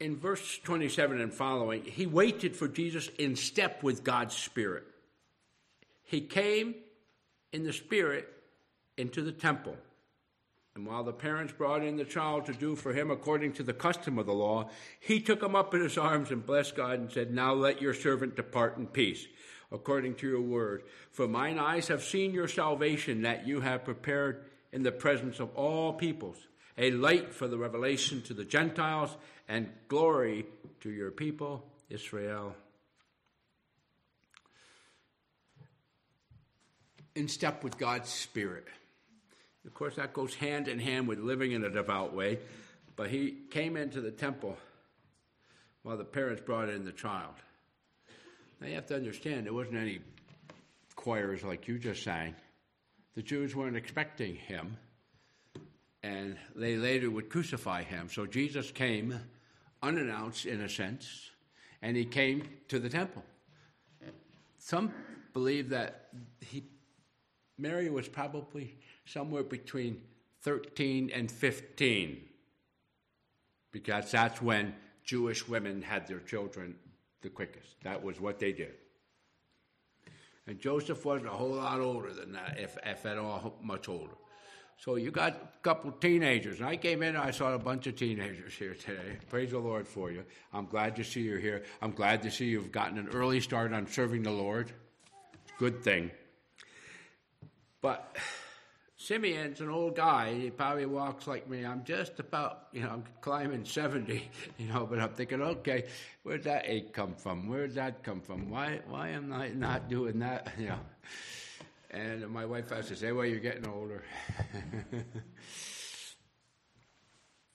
In 0.00 0.16
verse 0.16 0.58
27 0.64 1.20
and 1.20 1.32
following, 1.32 1.84
he 1.84 2.06
waited 2.06 2.56
for 2.56 2.68
Jesus 2.68 3.08
in 3.18 3.36
step 3.36 3.82
with 3.82 4.04
God's 4.04 4.36
Spirit. 4.36 4.84
He 6.02 6.20
came 6.20 6.74
in 7.52 7.64
the 7.64 7.72
Spirit 7.72 8.28
into 8.96 9.22
the 9.22 9.32
temple. 9.32 9.76
And 10.74 10.86
while 10.86 11.04
the 11.04 11.12
parents 11.12 11.52
brought 11.52 11.84
in 11.84 11.96
the 11.96 12.04
child 12.04 12.46
to 12.46 12.52
do 12.52 12.74
for 12.74 12.92
him 12.92 13.10
according 13.10 13.52
to 13.54 13.62
the 13.62 13.72
custom 13.72 14.18
of 14.18 14.26
the 14.26 14.32
law, 14.32 14.70
he 14.98 15.20
took 15.20 15.40
him 15.40 15.54
up 15.54 15.72
in 15.72 15.80
his 15.80 15.96
arms 15.96 16.32
and 16.32 16.44
blessed 16.44 16.74
God 16.74 16.98
and 16.98 17.12
said, 17.12 17.32
Now 17.32 17.54
let 17.54 17.80
your 17.80 17.94
servant 17.94 18.34
depart 18.34 18.76
in 18.76 18.88
peace, 18.88 19.24
according 19.70 20.16
to 20.16 20.28
your 20.28 20.40
word. 20.40 20.82
For 21.12 21.28
mine 21.28 21.60
eyes 21.60 21.86
have 21.88 22.02
seen 22.02 22.34
your 22.34 22.48
salvation 22.48 23.22
that 23.22 23.46
you 23.46 23.60
have 23.60 23.84
prepared 23.84 24.46
in 24.72 24.82
the 24.82 24.90
presence 24.90 25.38
of 25.38 25.54
all 25.54 25.92
peoples, 25.92 26.38
a 26.76 26.90
light 26.90 27.32
for 27.32 27.48
the 27.48 27.58
revelation 27.58 28.22
to 28.22 28.34
the 28.34 28.44
Gentiles 28.44 29.16
and 29.48 29.68
glory 29.88 30.46
to 30.80 30.90
your 30.90 31.10
people, 31.10 31.64
Israel. 31.88 32.54
In 37.14 37.28
step 37.28 37.62
with 37.62 37.78
God's 37.78 38.08
Spirit. 38.08 38.66
Of 39.66 39.72
course, 39.72 39.96
that 39.96 40.12
goes 40.12 40.34
hand 40.34 40.68
in 40.68 40.78
hand 40.78 41.08
with 41.08 41.18
living 41.18 41.52
in 41.52 41.64
a 41.64 41.70
devout 41.70 42.12
way. 42.12 42.38
But 42.96 43.10
he 43.10 43.36
came 43.50 43.76
into 43.76 44.00
the 44.00 44.10
temple 44.10 44.56
while 45.82 45.96
the 45.96 46.04
parents 46.04 46.42
brought 46.44 46.68
in 46.68 46.84
the 46.84 46.92
child. 46.92 47.34
Now 48.60 48.68
you 48.68 48.74
have 48.74 48.86
to 48.86 48.96
understand, 48.96 49.46
there 49.46 49.52
wasn't 49.52 49.76
any 49.76 50.00
choirs 50.96 51.42
like 51.42 51.68
you 51.68 51.78
just 51.78 52.02
sang. 52.02 52.34
The 53.14 53.22
Jews 53.22 53.54
weren't 53.54 53.76
expecting 53.76 54.34
him, 54.34 54.76
and 56.04 56.36
they 56.54 56.76
later 56.76 57.10
would 57.10 57.30
crucify 57.30 57.82
him. 57.82 58.10
So 58.10 58.26
Jesus 58.26 58.70
came 58.70 59.18
unannounced, 59.82 60.44
in 60.44 60.60
a 60.60 60.68
sense, 60.68 61.30
and 61.80 61.96
he 61.96 62.04
came 62.04 62.46
to 62.68 62.78
the 62.78 62.90
temple. 62.90 63.24
Some 64.58 64.92
believe 65.32 65.70
that 65.70 66.08
he, 66.40 66.64
Mary 67.58 67.88
was 67.88 68.06
probably 68.06 68.76
somewhere 69.06 69.42
between 69.42 70.02
13 70.42 71.10
and 71.14 71.30
15, 71.30 72.20
because 73.72 74.10
that's 74.10 74.42
when 74.42 74.74
Jewish 75.04 75.48
women 75.48 75.80
had 75.80 76.06
their 76.06 76.20
children 76.20 76.74
the 77.22 77.30
quickest. 77.30 77.76
That 77.82 78.02
was 78.02 78.20
what 78.20 78.38
they 78.38 78.52
did. 78.52 78.74
And 80.46 80.60
Joseph 80.60 81.02
wasn't 81.06 81.28
a 81.28 81.34
whole 81.34 81.54
lot 81.54 81.80
older 81.80 82.12
than 82.12 82.32
that, 82.32 82.58
if, 82.60 82.76
if 82.84 83.06
at 83.06 83.16
all 83.16 83.54
much 83.62 83.88
older. 83.88 84.12
So 84.78 84.96
you 84.96 85.10
got 85.10 85.32
a 85.32 85.62
couple 85.62 85.92
teenagers. 85.92 86.60
And 86.60 86.68
I 86.68 86.76
came 86.76 87.02
in, 87.02 87.10
and 87.10 87.18
I 87.18 87.30
saw 87.30 87.54
a 87.54 87.58
bunch 87.58 87.86
of 87.86 87.96
teenagers 87.96 88.54
here 88.54 88.74
today. 88.74 89.18
Praise 89.30 89.50
the 89.50 89.58
Lord 89.58 89.88
for 89.88 90.10
you. 90.10 90.24
I'm 90.52 90.66
glad 90.66 90.96
to 90.96 91.04
see 91.04 91.22
you 91.22 91.36
here. 91.36 91.62
I'm 91.80 91.92
glad 91.92 92.22
to 92.22 92.30
see 92.30 92.46
you've 92.46 92.72
gotten 92.72 92.98
an 92.98 93.08
early 93.08 93.40
start 93.40 93.72
on 93.72 93.86
serving 93.86 94.22
the 94.22 94.30
Lord. 94.30 94.72
Good 95.58 95.82
thing. 95.82 96.10
But 97.80 98.16
Simeon's 98.96 99.60
an 99.60 99.68
old 99.68 99.96
guy. 99.96 100.32
He 100.32 100.50
probably 100.50 100.86
walks 100.86 101.26
like 101.26 101.48
me. 101.48 101.64
I'm 101.64 101.84
just 101.84 102.18
about, 102.20 102.68
you 102.72 102.82
know, 102.82 102.90
I'm 102.90 103.04
climbing 103.20 103.66
70, 103.66 104.30
you 104.58 104.68
know, 104.68 104.86
but 104.86 104.98
I'm 104.98 105.10
thinking, 105.10 105.42
okay, 105.42 105.84
where'd 106.22 106.44
that 106.44 106.64
ache 106.66 106.94
come 106.94 107.14
from? 107.14 107.48
Where'd 107.48 107.74
that 107.74 108.02
come 108.02 108.22
from? 108.22 108.48
Why, 108.48 108.80
why 108.88 109.10
am 109.10 109.30
I 109.32 109.48
not 109.48 109.88
doing 109.88 110.20
that? 110.20 110.54
You 110.58 110.68
know. 110.68 110.78
And 111.94 112.28
my 112.28 112.44
wife 112.44 112.70
has 112.70 112.88
to 112.88 112.96
say, 112.96 113.12
well, 113.12 113.24
you're 113.24 113.38
getting 113.38 113.68
older. 113.68 114.02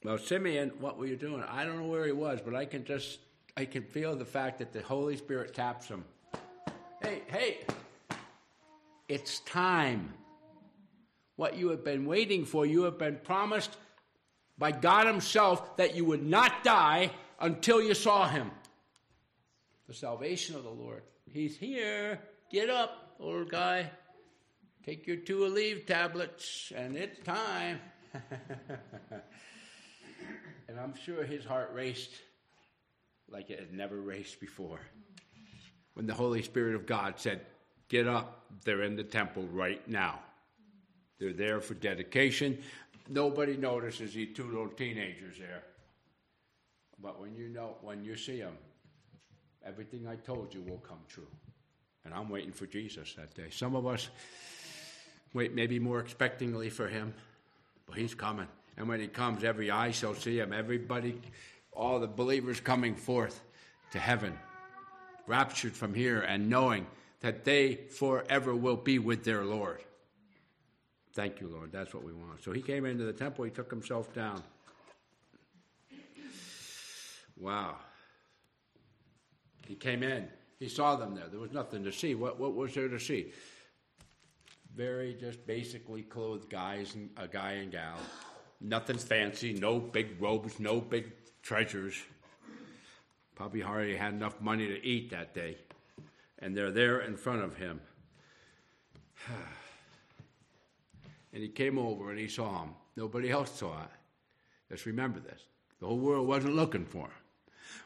well, 0.06 0.18
Simeon, 0.18 0.72
what 0.80 0.98
were 0.98 1.08
you 1.08 1.18
doing? 1.18 1.44
I 1.44 1.66
don't 1.66 1.78
know 1.78 1.88
where 1.88 2.06
he 2.06 2.14
was, 2.14 2.40
but 2.40 2.56
I 2.56 2.64
can 2.64 2.86
just, 2.86 3.20
I 3.58 3.66
can 3.66 3.84
feel 3.84 4.16
the 4.16 4.24
fact 4.24 4.60
that 4.60 4.72
the 4.72 4.82
Holy 4.82 5.18
Spirit 5.18 5.54
taps 5.54 5.90
him. 5.90 6.06
Hey, 7.04 7.24
hey, 7.28 7.58
it's 9.10 9.42
time 9.42 10.14
what 11.36 11.58
you 11.58 11.68
have 11.70 11.84
been 11.84 12.06
waiting 12.06 12.46
for. 12.46 12.66
You 12.66 12.84
have 12.84 12.98
been 12.98 13.20
promised 13.22 13.76
by 14.58 14.72
God 14.72 15.06
Himself 15.06 15.76
that 15.76 15.96
you 15.96 16.06
would 16.06 16.26
not 16.26 16.64
die 16.64 17.12
until 17.42 17.82
you 17.82 17.94
saw 17.94 18.28
Him. 18.28 18.52
The 19.88 19.94
salvation 19.94 20.56
of 20.56 20.64
the 20.64 20.70
Lord. 20.70 21.04
He's 21.30 21.58
here. 21.58 22.20
Get 22.52 22.70
up, 22.70 23.16
old 23.20 23.50
guy. 23.50 23.90
Take 24.86 25.08
your 25.08 25.18
two 25.18 25.40
Aleve 25.40 25.86
tablets, 25.86 26.72
and 26.76 26.96
it's 26.96 27.20
time. 27.26 27.80
and 30.68 30.80
I'm 30.80 30.96
sure 30.96 31.24
his 31.24 31.44
heart 31.44 31.72
raced 31.74 32.12
like 33.30 33.50
it 33.50 33.60
had 33.60 33.74
never 33.74 33.98
raced 33.98 34.40
before. 34.40 34.80
When 35.94 36.08
the 36.08 36.14
Holy 36.14 36.42
Spirit 36.42 36.76
of 36.76 36.86
God 36.86 37.16
said, 37.18 37.42
Get 37.90 38.08
up, 38.08 38.46
they're 38.64 38.84
in 38.84 38.96
the 38.96 39.04
temple 39.04 39.48
right 39.52 39.86
now. 39.88 40.20
They're 41.20 41.34
there 41.34 41.60
for 41.60 41.74
dedication. 41.74 42.60
nobody 43.10 43.58
notices 43.58 44.14
these 44.14 44.36
two 44.36 44.46
little 44.46 44.70
teenagers 44.70 45.38
there. 45.40 45.64
But 47.02 47.20
when 47.20 47.36
you 47.36 47.50
know, 47.50 47.76
when 47.82 48.04
you 48.04 48.16
see 48.16 48.40
them, 48.40 48.58
everything 49.66 50.08
I 50.08 50.16
told 50.16 50.54
you 50.54 50.62
will 50.62 50.78
come 50.78 51.00
true. 51.08 51.28
And 52.06 52.14
I'm 52.14 52.30
waiting 52.30 52.52
for 52.52 52.66
Jesus 52.66 53.14
that 53.16 53.36
day. 53.36 53.50
Some 53.50 53.76
of 53.76 53.86
us 53.86 54.10
wait 55.34 55.54
maybe 55.54 55.80
more 55.80 56.02
expectingly 56.02 56.72
for 56.72 56.88
him, 56.88 57.14
but 57.86 57.98
he's 57.98 58.16
coming. 58.16 58.48
And 58.78 58.88
when 58.88 59.00
he 59.00 59.08
comes, 59.08 59.44
every 59.44 59.70
eye 59.70 59.92
shall 59.92 60.16
see 60.16 60.40
him. 60.40 60.54
Everybody, 60.54 61.20
all 61.74 62.00
the 62.00 62.08
believers 62.08 62.60
coming 62.60 62.96
forth 62.96 63.42
to 63.92 64.00
heaven, 64.00 64.38
raptured 65.28 65.74
from 65.74 65.94
here 65.94 66.22
and 66.22 66.50
knowing 66.50 66.88
that 67.22 67.44
they 67.44 67.76
forever 67.76 68.56
will 68.56 68.78
be 68.78 68.98
with 69.00 69.24
their 69.24 69.44
Lord. 69.44 69.84
Thank 71.14 71.42
you, 71.42 71.48
Lord. 71.48 71.72
That's 71.72 71.94
what 71.94 72.04
we 72.04 72.14
want. 72.14 72.44
So 72.44 72.52
he 72.52 72.62
came 72.62 72.86
into 72.86 73.04
the 73.04 73.14
temple, 73.14 73.44
he 73.44 73.52
took 73.52 73.70
himself 73.70 74.14
down. 74.14 74.42
Wow. 77.38 77.76
He 79.68 79.76
came 79.76 80.04
in. 80.04 80.28
He 80.60 80.68
saw 80.68 80.96
them 80.96 81.16
there. 81.16 81.28
There 81.30 81.40
was 81.40 81.54
nothing 81.54 81.84
to 81.86 81.92
see. 81.92 82.16
What, 82.16 82.40
what 82.40 82.54
was 82.54 82.74
there 82.74 82.90
to 82.90 83.00
see? 83.00 83.32
Very 84.76 85.14
just 85.14 85.46
basically 85.46 86.04
clothed 86.04 86.50
guys 86.50 86.96
and 86.96 87.10
a 87.18 87.28
guy 87.28 87.54
and 87.54 87.72
gal. 87.72 87.98
Nothing 88.62 88.98
fancy, 88.98 89.54
no 89.54 89.80
big 89.80 90.22
robes, 90.22 90.60
no 90.60 90.82
big 90.82 91.12
treasures. 91.42 91.96
Probably 93.36 93.62
hardly 93.62 93.96
had 93.96 94.14
enough 94.14 94.40
money 94.42 94.68
to 94.68 94.86
eat 94.86 95.12
that 95.12 95.34
day. 95.34 95.58
And 96.40 96.56
they're 96.56 96.72
there 96.72 97.02
in 97.02 97.16
front 97.16 97.44
of 97.44 97.56
him. 97.56 97.82
and 101.34 101.42
he 101.42 101.50
came 101.50 101.78
over 101.78 102.12
and 102.12 102.20
he 102.20 102.28
saw 102.28 102.64
him. 102.64 102.72
Nobody 102.96 103.30
else 103.32 103.52
saw 103.52 103.82
it. 103.84 103.90
Just 104.70 104.86
remember 104.86 105.20
this. 105.20 105.42
The 105.80 105.88
whole 105.88 105.98
world 105.98 106.28
wasn't 106.28 106.56
looking 106.56 106.86
for 106.86 107.06
him. 107.06 107.12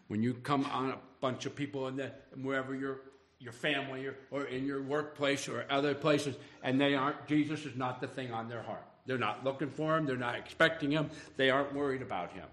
When 0.08 0.24
you 0.24 0.34
come 0.34 0.66
on 0.66 0.90
a 0.90 0.98
bunch 1.22 1.46
of 1.46 1.56
people 1.56 1.88
and 1.88 2.12
wherever 2.42 2.76
your 2.76 3.02
your 3.44 3.54
family 3.54 4.08
or, 4.08 4.16
or 4.32 4.46
in 4.46 4.66
your 4.66 4.82
workplace 4.82 5.48
or 5.48 5.66
other 5.70 5.94
places, 5.94 6.36
and 6.64 6.80
they 6.80 6.96
aren't 6.96 7.28
Jesus 7.28 7.66
is 7.66 7.76
not 7.76 8.02
the 8.02 8.08
thing 8.08 8.32
on 8.32 8.48
their 8.48 8.62
heart. 8.62 8.86
They're 9.06 9.18
not 9.18 9.44
looking 9.44 9.70
for 9.70 9.98
him, 9.98 10.06
they're 10.06 10.16
not 10.16 10.36
expecting 10.36 10.92
him, 10.92 11.10
they 11.36 11.50
aren't 11.50 11.74
worried 11.74 12.02
about 12.02 12.32
him. 12.32 12.46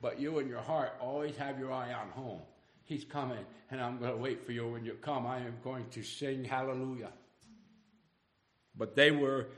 But 0.00 0.20
you 0.20 0.38
in 0.38 0.48
your 0.48 0.60
heart 0.60 0.92
always 1.00 1.36
have 1.36 1.58
your 1.58 1.72
eye 1.72 1.92
on 1.92 2.08
home. 2.10 2.40
He's 2.84 3.04
coming, 3.04 3.44
and 3.70 3.80
I'm 3.80 3.98
going 3.98 4.12
to 4.12 4.16
wait 4.16 4.44
for 4.44 4.52
you 4.52 4.68
when 4.68 4.84
you 4.84 4.94
come. 4.94 5.26
I 5.26 5.38
am 5.38 5.54
going 5.62 5.86
to 5.90 6.02
sing 6.02 6.44
hallelujah. 6.44 7.12
But 8.76 8.96
they 8.96 9.10
were 9.10 9.48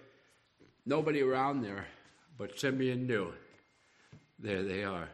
nobody 0.85 1.23
around 1.23 1.63
there, 1.63 1.87
but 2.37 2.59
Simeon 2.59 3.07
knew. 3.07 3.33
There 4.39 4.63
they 4.65 4.83
are. 4.83 5.09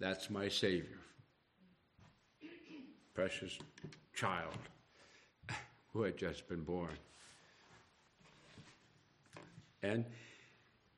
That's 0.00 0.28
my 0.28 0.48
Savior 0.48 0.98
precious 3.14 3.58
child 4.12 4.58
who 5.94 6.02
had 6.02 6.18
just 6.18 6.46
been 6.48 6.62
born. 6.62 6.90
And 9.82 10.04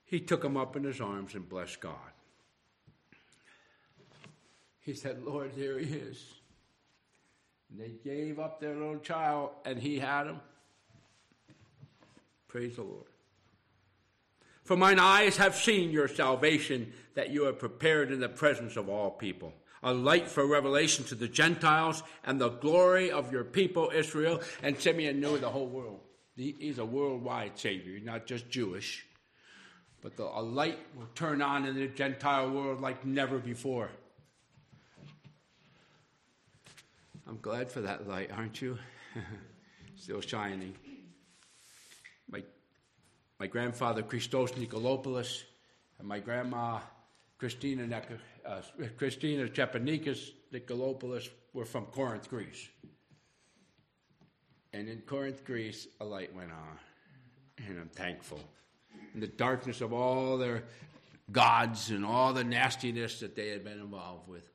he 0.05 0.21
took 0.21 0.43
him 0.43 0.57
up 0.57 0.75
in 0.75 0.85
his 0.85 1.01
arms 1.01 1.35
and 1.35 1.49
blessed 1.49 1.81
God. 1.81 1.95
He 4.81 4.95
said, 4.95 5.23
Lord, 5.23 5.53
there 5.55 5.79
he 5.79 5.95
is. 5.95 6.25
And 7.71 7.81
they 7.81 7.93
gave 8.03 8.39
up 8.39 8.61
their 8.61 8.75
little 8.75 8.99
child, 8.99 9.51
and 9.65 9.79
he 9.79 9.99
had 9.99 10.29
him. 10.29 10.41
Praise 12.49 12.77
the 12.77 12.83
Lord. 12.83 13.07
For 14.65 14.77
mine 14.77 14.99
eyes 14.99 15.37
have 15.37 15.57
seen 15.57 15.91
your 15.91 16.09
salvation 16.09 16.93
that 17.15 17.31
you 17.31 17.45
have 17.45 17.59
prepared 17.59 18.11
in 18.11 18.21
the 18.21 18.29
presence 18.29 18.77
of 18.77 18.89
all 18.89 19.11
people 19.11 19.53
a 19.87 19.95
light 19.95 20.27
for 20.27 20.45
revelation 20.45 21.05
to 21.05 21.15
the 21.15 21.29
Gentiles 21.29 22.03
and 22.25 22.41
the 22.41 22.49
glory 22.49 23.13
of 23.13 23.31
your 23.31 23.45
people 23.45 23.93
Israel. 23.95 24.41
And 24.61 24.79
Simeon 24.79 25.21
knew 25.21 25.39
the 25.39 25.49
whole 25.49 25.69
world. 25.69 26.01
He's 26.35 26.79
a 26.79 26.85
worldwide 26.85 27.57
Savior, 27.57 28.01
not 28.03 28.27
just 28.27 28.51
Jewish. 28.51 29.07
But 30.03 30.17
the, 30.17 30.25
a 30.25 30.43
light 30.43 30.79
will 30.97 31.09
turn 31.15 31.41
on 31.41 31.67
in 31.67 31.77
the 31.77 31.87
Gentile 31.87 32.51
world 32.51 32.81
like 32.81 33.07
never 33.07 33.39
before. 33.39 33.89
I'm 37.29 37.39
glad 37.41 37.71
for 37.71 37.81
that 37.83 38.09
light, 38.09 38.31
aren't 38.33 38.61
you? 38.61 38.79
Still 39.97 40.21
shining. 40.21 40.75
My, 42.29 42.43
my 43.39 43.47
grandfather, 43.47 44.03
Christos 44.03 44.51
Nikolopoulos, 44.53 45.45
and 46.01 46.09
my 46.09 46.19
grandma, 46.19 46.81
Christina 47.39 48.03
uh, 48.47 48.63
Christina 48.97 49.47
Chepanikis 49.49 50.31
Nikolopoulos 50.53 51.29
were 51.53 51.65
from 51.65 51.87
Corinth, 51.87 52.31
Greece. 52.31 52.69
And 54.73 54.89
in 54.89 55.01
Corinth, 55.03 55.45
Greece, 55.45 55.87
a 56.01 56.05
light 56.05 56.35
went 56.35 56.51
on. 56.51 56.79
And 57.67 57.79
I'm 57.79 57.89
thankful. 57.89 58.41
In 59.15 59.21
the 59.21 59.27
darkness 59.27 59.81
of 59.81 59.93
all 59.93 60.37
their 60.39 60.65
gods 61.33 61.91
and 61.91 62.05
all 62.05 62.33
the 62.33 62.45
nastiness 62.45 63.21
that 63.21 63.35
they 63.35 63.49
had 63.49 63.65
been 63.65 63.81
involved 63.81 64.29
with, 64.29 64.49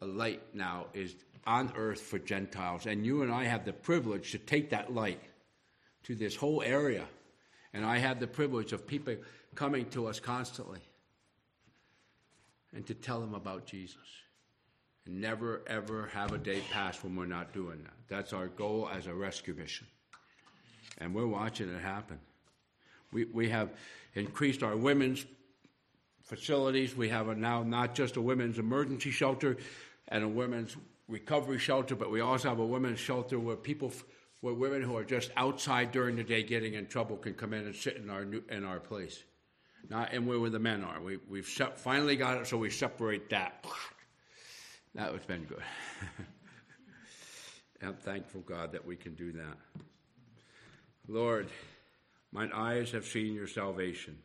a 0.00 0.06
light 0.06 0.42
now 0.54 0.86
is 0.94 1.14
on 1.46 1.72
earth 1.76 2.00
for 2.00 2.18
Gentiles. 2.18 2.86
And 2.86 3.06
you 3.06 3.22
and 3.22 3.32
I 3.32 3.44
have 3.44 3.64
the 3.64 3.72
privilege 3.72 4.32
to 4.32 4.38
take 4.38 4.70
that 4.70 4.92
light 4.92 5.20
to 6.04 6.14
this 6.14 6.36
whole 6.36 6.62
area. 6.62 7.04
And 7.72 7.84
I 7.84 7.98
have 7.98 8.20
the 8.20 8.26
privilege 8.26 8.72
of 8.72 8.86
people 8.86 9.16
coming 9.54 9.88
to 9.90 10.06
us 10.06 10.20
constantly 10.20 10.80
and 12.76 12.86
to 12.86 12.94
tell 12.94 13.20
them 13.20 13.34
about 13.34 13.64
Jesus. 13.64 13.96
And 15.06 15.20
never, 15.20 15.62
ever 15.66 16.10
have 16.12 16.32
a 16.32 16.38
day 16.38 16.60
pass 16.70 17.02
when 17.02 17.16
we're 17.16 17.24
not 17.24 17.54
doing 17.54 17.82
that. 17.82 17.94
That's 18.06 18.34
our 18.34 18.48
goal 18.48 18.88
as 18.92 19.06
a 19.06 19.14
rescue 19.14 19.54
mission. 19.54 19.86
And 20.98 21.14
we're 21.14 21.26
watching 21.26 21.74
it 21.74 21.80
happen. 21.80 22.20
We, 23.12 23.24
we 23.24 23.48
have 23.48 23.70
increased 24.14 24.62
our 24.62 24.76
women's 24.76 25.24
facilities. 26.22 26.94
We 26.94 27.08
have 27.08 27.34
now 27.38 27.62
not 27.62 27.94
just 27.94 28.16
a 28.16 28.20
women's 28.20 28.58
emergency 28.58 29.10
shelter 29.10 29.56
and 30.08 30.22
a 30.22 30.28
women's 30.28 30.76
recovery 31.08 31.58
shelter, 31.58 31.94
but 31.96 32.10
we 32.10 32.20
also 32.20 32.50
have 32.50 32.58
a 32.58 32.66
women's 32.66 32.98
shelter 32.98 33.38
where 33.38 33.56
people, 33.56 33.90
where 34.42 34.54
women 34.54 34.82
who 34.82 34.96
are 34.96 35.04
just 35.04 35.30
outside 35.36 35.92
during 35.92 36.16
the 36.16 36.24
day 36.24 36.42
getting 36.42 36.74
in 36.74 36.86
trouble 36.88 37.16
can 37.16 37.32
come 37.32 37.54
in 37.54 37.64
and 37.64 37.74
sit 37.74 37.96
in 37.96 38.10
our, 38.10 38.26
in 38.50 38.64
our 38.64 38.80
place 38.80 39.24
not 39.88 40.12
and 40.12 40.26
where 40.26 40.50
the 40.50 40.58
men 40.58 40.84
are. 40.84 41.00
We, 41.00 41.18
we've 41.28 41.46
finally 41.46 42.16
got 42.16 42.38
it, 42.38 42.46
so 42.46 42.56
we 42.56 42.70
separate 42.70 43.30
that. 43.30 43.64
That 44.94 45.12
has 45.12 45.24
been 45.26 45.44
good. 45.44 45.62
I'm 47.82 47.94
thankful, 47.94 48.40
God, 48.40 48.72
that 48.72 48.84
we 48.84 48.96
can 48.96 49.14
do 49.14 49.32
that. 49.32 49.82
Lord, 51.08 51.48
mine 52.32 52.50
eyes 52.54 52.90
have 52.92 53.04
seen 53.04 53.34
your 53.34 53.46
salvation. 53.46 54.16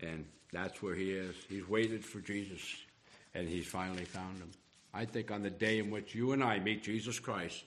And 0.00 0.26
that's 0.52 0.82
where 0.82 0.94
he 0.94 1.12
is. 1.12 1.34
He's 1.48 1.68
waited 1.68 2.04
for 2.04 2.20
Jesus, 2.20 2.60
and 3.34 3.48
he's 3.48 3.66
finally 3.66 4.04
found 4.04 4.38
him. 4.38 4.50
I 4.92 5.04
think 5.04 5.30
on 5.30 5.42
the 5.42 5.50
day 5.50 5.78
in 5.78 5.90
which 5.90 6.14
you 6.14 6.32
and 6.32 6.42
I 6.42 6.58
meet 6.58 6.82
Jesus 6.82 7.18
Christ, 7.18 7.64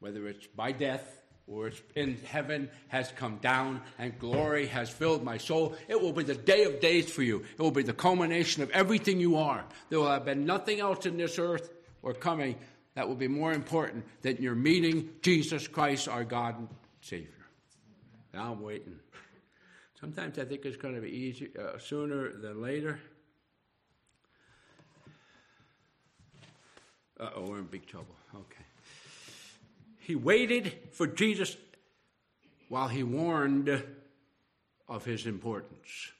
whether 0.00 0.26
it's 0.28 0.46
by 0.46 0.72
death 0.72 1.22
or 1.50 1.68
it's 1.68 1.82
in 1.94 2.16
heaven 2.24 2.68
has 2.88 3.10
come 3.12 3.38
down 3.38 3.80
and 3.98 4.18
glory 4.18 4.66
has 4.66 4.90
filled 4.90 5.24
my 5.24 5.38
soul. 5.38 5.74
It 5.88 6.00
will 6.00 6.12
be 6.12 6.24
the 6.24 6.34
day 6.34 6.64
of 6.64 6.80
days 6.80 7.10
for 7.10 7.22
you. 7.22 7.44
It 7.58 7.62
will 7.62 7.70
be 7.70 7.82
the 7.82 7.92
culmination 7.92 8.62
of 8.62 8.70
everything 8.70 9.18
you 9.18 9.36
are. 9.36 9.64
There 9.88 9.98
will 9.98 10.10
have 10.10 10.24
been 10.24 10.44
nothing 10.44 10.80
else 10.80 11.06
in 11.06 11.16
this 11.16 11.38
earth 11.38 11.70
or 12.02 12.12
coming 12.12 12.56
that 12.94 13.08
will 13.08 13.16
be 13.16 13.28
more 13.28 13.52
important 13.52 14.04
than 14.22 14.36
your 14.38 14.54
meeting 14.54 15.10
Jesus 15.22 15.66
Christ, 15.68 16.08
our 16.08 16.24
God 16.24 16.58
and 16.58 16.68
Savior. 17.00 17.28
Now 18.34 18.52
I'm 18.52 18.60
waiting. 18.60 18.98
Sometimes 19.98 20.38
I 20.38 20.44
think 20.44 20.64
it's 20.64 20.76
going 20.76 20.94
to 20.94 21.00
be 21.00 21.10
easier 21.10 21.48
uh, 21.58 21.78
sooner 21.78 22.32
than 22.32 22.60
later. 22.60 23.00
Uh 27.18 27.30
oh, 27.34 27.50
we're 27.50 27.58
in 27.58 27.64
big 27.64 27.86
trouble. 27.86 28.17
He 30.08 30.14
waited 30.14 30.72
for 30.92 31.06
Jesus 31.06 31.54
while 32.70 32.88
he 32.88 33.02
warned 33.02 33.84
of 34.88 35.04
his 35.04 35.26
importance. 35.26 36.12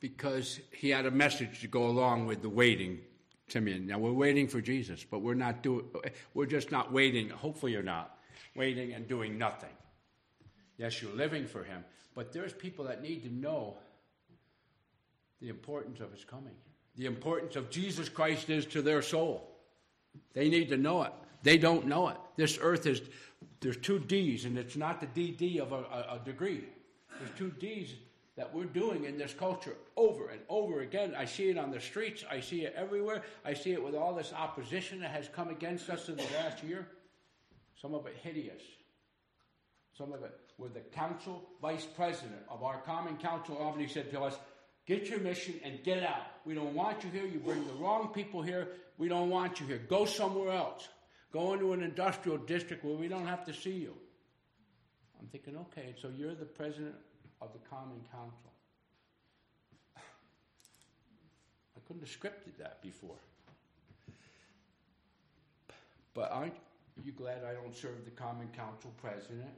Because 0.00 0.58
he 0.72 0.90
had 0.90 1.06
a 1.06 1.12
message 1.12 1.60
to 1.60 1.68
go 1.68 1.86
along 1.86 2.26
with 2.26 2.42
the 2.42 2.48
waiting, 2.48 2.98
Simeon. 3.46 3.86
Now 3.86 4.00
we're 4.00 4.10
waiting 4.10 4.48
for 4.48 4.60
Jesus, 4.60 5.06
but 5.08 5.20
we're 5.20 5.34
not 5.34 5.62
doing 5.62 5.84
we're 6.34 6.46
just 6.46 6.72
not 6.72 6.92
waiting. 6.92 7.28
Hopefully 7.28 7.70
you're 7.70 7.84
not 7.84 8.18
waiting 8.56 8.94
and 8.94 9.06
doing 9.06 9.38
nothing. 9.38 9.76
Yes, 10.76 11.00
you're 11.00 11.14
living 11.14 11.46
for 11.46 11.62
him, 11.62 11.84
but 12.16 12.32
there's 12.32 12.52
people 12.52 12.84
that 12.86 13.00
need 13.00 13.22
to 13.22 13.32
know 13.32 13.76
the 15.40 15.50
importance 15.50 16.00
of 16.00 16.10
his 16.10 16.24
coming 16.24 16.56
the 16.96 17.06
importance 17.06 17.56
of 17.56 17.70
Jesus 17.70 18.08
Christ 18.08 18.50
is 18.50 18.66
to 18.66 18.82
their 18.82 19.02
soul. 19.02 19.50
They 20.32 20.48
need 20.48 20.68
to 20.68 20.76
know 20.76 21.02
it. 21.02 21.12
They 21.42 21.58
don't 21.58 21.86
know 21.86 22.08
it. 22.08 22.16
This 22.36 22.58
earth 22.60 22.86
is, 22.86 23.02
there's 23.60 23.76
two 23.76 23.98
D's, 23.98 24.44
and 24.44 24.56
it's 24.58 24.76
not 24.76 25.00
the 25.00 25.06
DD 25.06 25.58
of 25.58 25.72
a, 25.72 25.82
a, 26.14 26.20
degree. 26.24 26.64
There's 27.18 27.36
two 27.36 27.50
D's 27.50 27.94
that 28.36 28.52
we're 28.52 28.64
doing 28.64 29.04
in 29.04 29.18
this 29.18 29.34
culture 29.34 29.76
over 29.96 30.28
and 30.30 30.40
over 30.48 30.80
again. 30.80 31.14
I 31.16 31.24
see 31.24 31.50
it 31.50 31.58
on 31.58 31.70
the 31.70 31.80
streets, 31.80 32.24
I 32.30 32.40
see 32.40 32.64
it 32.64 32.74
everywhere. 32.76 33.22
I 33.44 33.54
see 33.54 33.72
it 33.72 33.82
with 33.82 33.94
all 33.94 34.14
this 34.14 34.32
opposition 34.32 35.00
that 35.00 35.10
has 35.10 35.28
come 35.28 35.48
against 35.50 35.90
us 35.90 36.08
in 36.08 36.16
the 36.16 36.26
last 36.34 36.62
year. 36.64 36.88
Some 37.80 37.94
of 37.94 38.06
it 38.06 38.16
hideous. 38.22 38.62
Some 39.96 40.12
of 40.12 40.22
it 40.22 40.32
where 40.56 40.70
the 40.70 40.80
council 40.80 41.42
vice 41.60 41.84
president 41.84 42.42
of 42.48 42.62
our 42.62 42.80
common 42.82 43.16
council 43.16 43.56
Albany 43.56 43.88
said 43.88 44.10
to 44.12 44.20
us, 44.20 44.38
Get 44.86 45.08
your 45.08 45.20
mission 45.20 45.54
and 45.64 45.82
get 45.82 46.02
out. 46.02 46.26
We 46.44 46.54
don't 46.54 46.74
want 46.74 47.04
you 47.04 47.10
here. 47.10 47.24
You 47.24 47.38
bring 47.38 47.66
the 47.66 47.72
wrong 47.74 48.08
people 48.08 48.42
here. 48.42 48.68
We 48.98 49.08
don't 49.08 49.30
want 49.30 49.60
you 49.60 49.66
here. 49.66 49.80
Go 49.88 50.04
somewhere 50.04 50.52
else. 50.52 50.88
Go 51.32 51.54
into 51.54 51.72
an 51.72 51.82
industrial 51.82 52.38
district 52.38 52.84
where 52.84 52.94
we 52.94 53.08
don't 53.08 53.26
have 53.26 53.44
to 53.46 53.54
see 53.54 53.72
you. 53.72 53.94
I'm 55.18 55.26
thinking, 55.28 55.56
okay, 55.56 55.94
so 56.00 56.10
you're 56.14 56.34
the 56.34 56.44
president 56.44 56.94
of 57.40 57.52
the 57.52 57.58
Common 57.70 57.98
Council. 58.12 58.52
I 59.96 61.80
couldn't 61.86 62.06
have 62.06 62.10
scripted 62.10 62.58
that 62.58 62.82
before. 62.82 63.16
But 66.12 66.30
aren't 66.30 66.54
you 67.02 67.12
glad 67.12 67.42
I 67.44 67.54
don't 67.54 67.74
serve 67.74 68.04
the 68.04 68.10
Common 68.10 68.48
Council 68.48 68.92
president? 69.00 69.50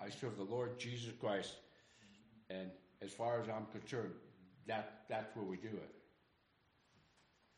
I 0.00 0.10
serve 0.10 0.36
the 0.36 0.44
Lord 0.44 0.78
Jesus 0.78 1.12
Christ. 1.18 1.54
And 2.50 2.70
as 3.02 3.12
far 3.12 3.40
as 3.40 3.48
I'm 3.48 3.66
concerned, 3.78 4.14
that, 4.66 5.04
that's 5.08 5.34
where 5.36 5.44
we 5.44 5.56
do 5.56 5.68
it. 5.68 5.94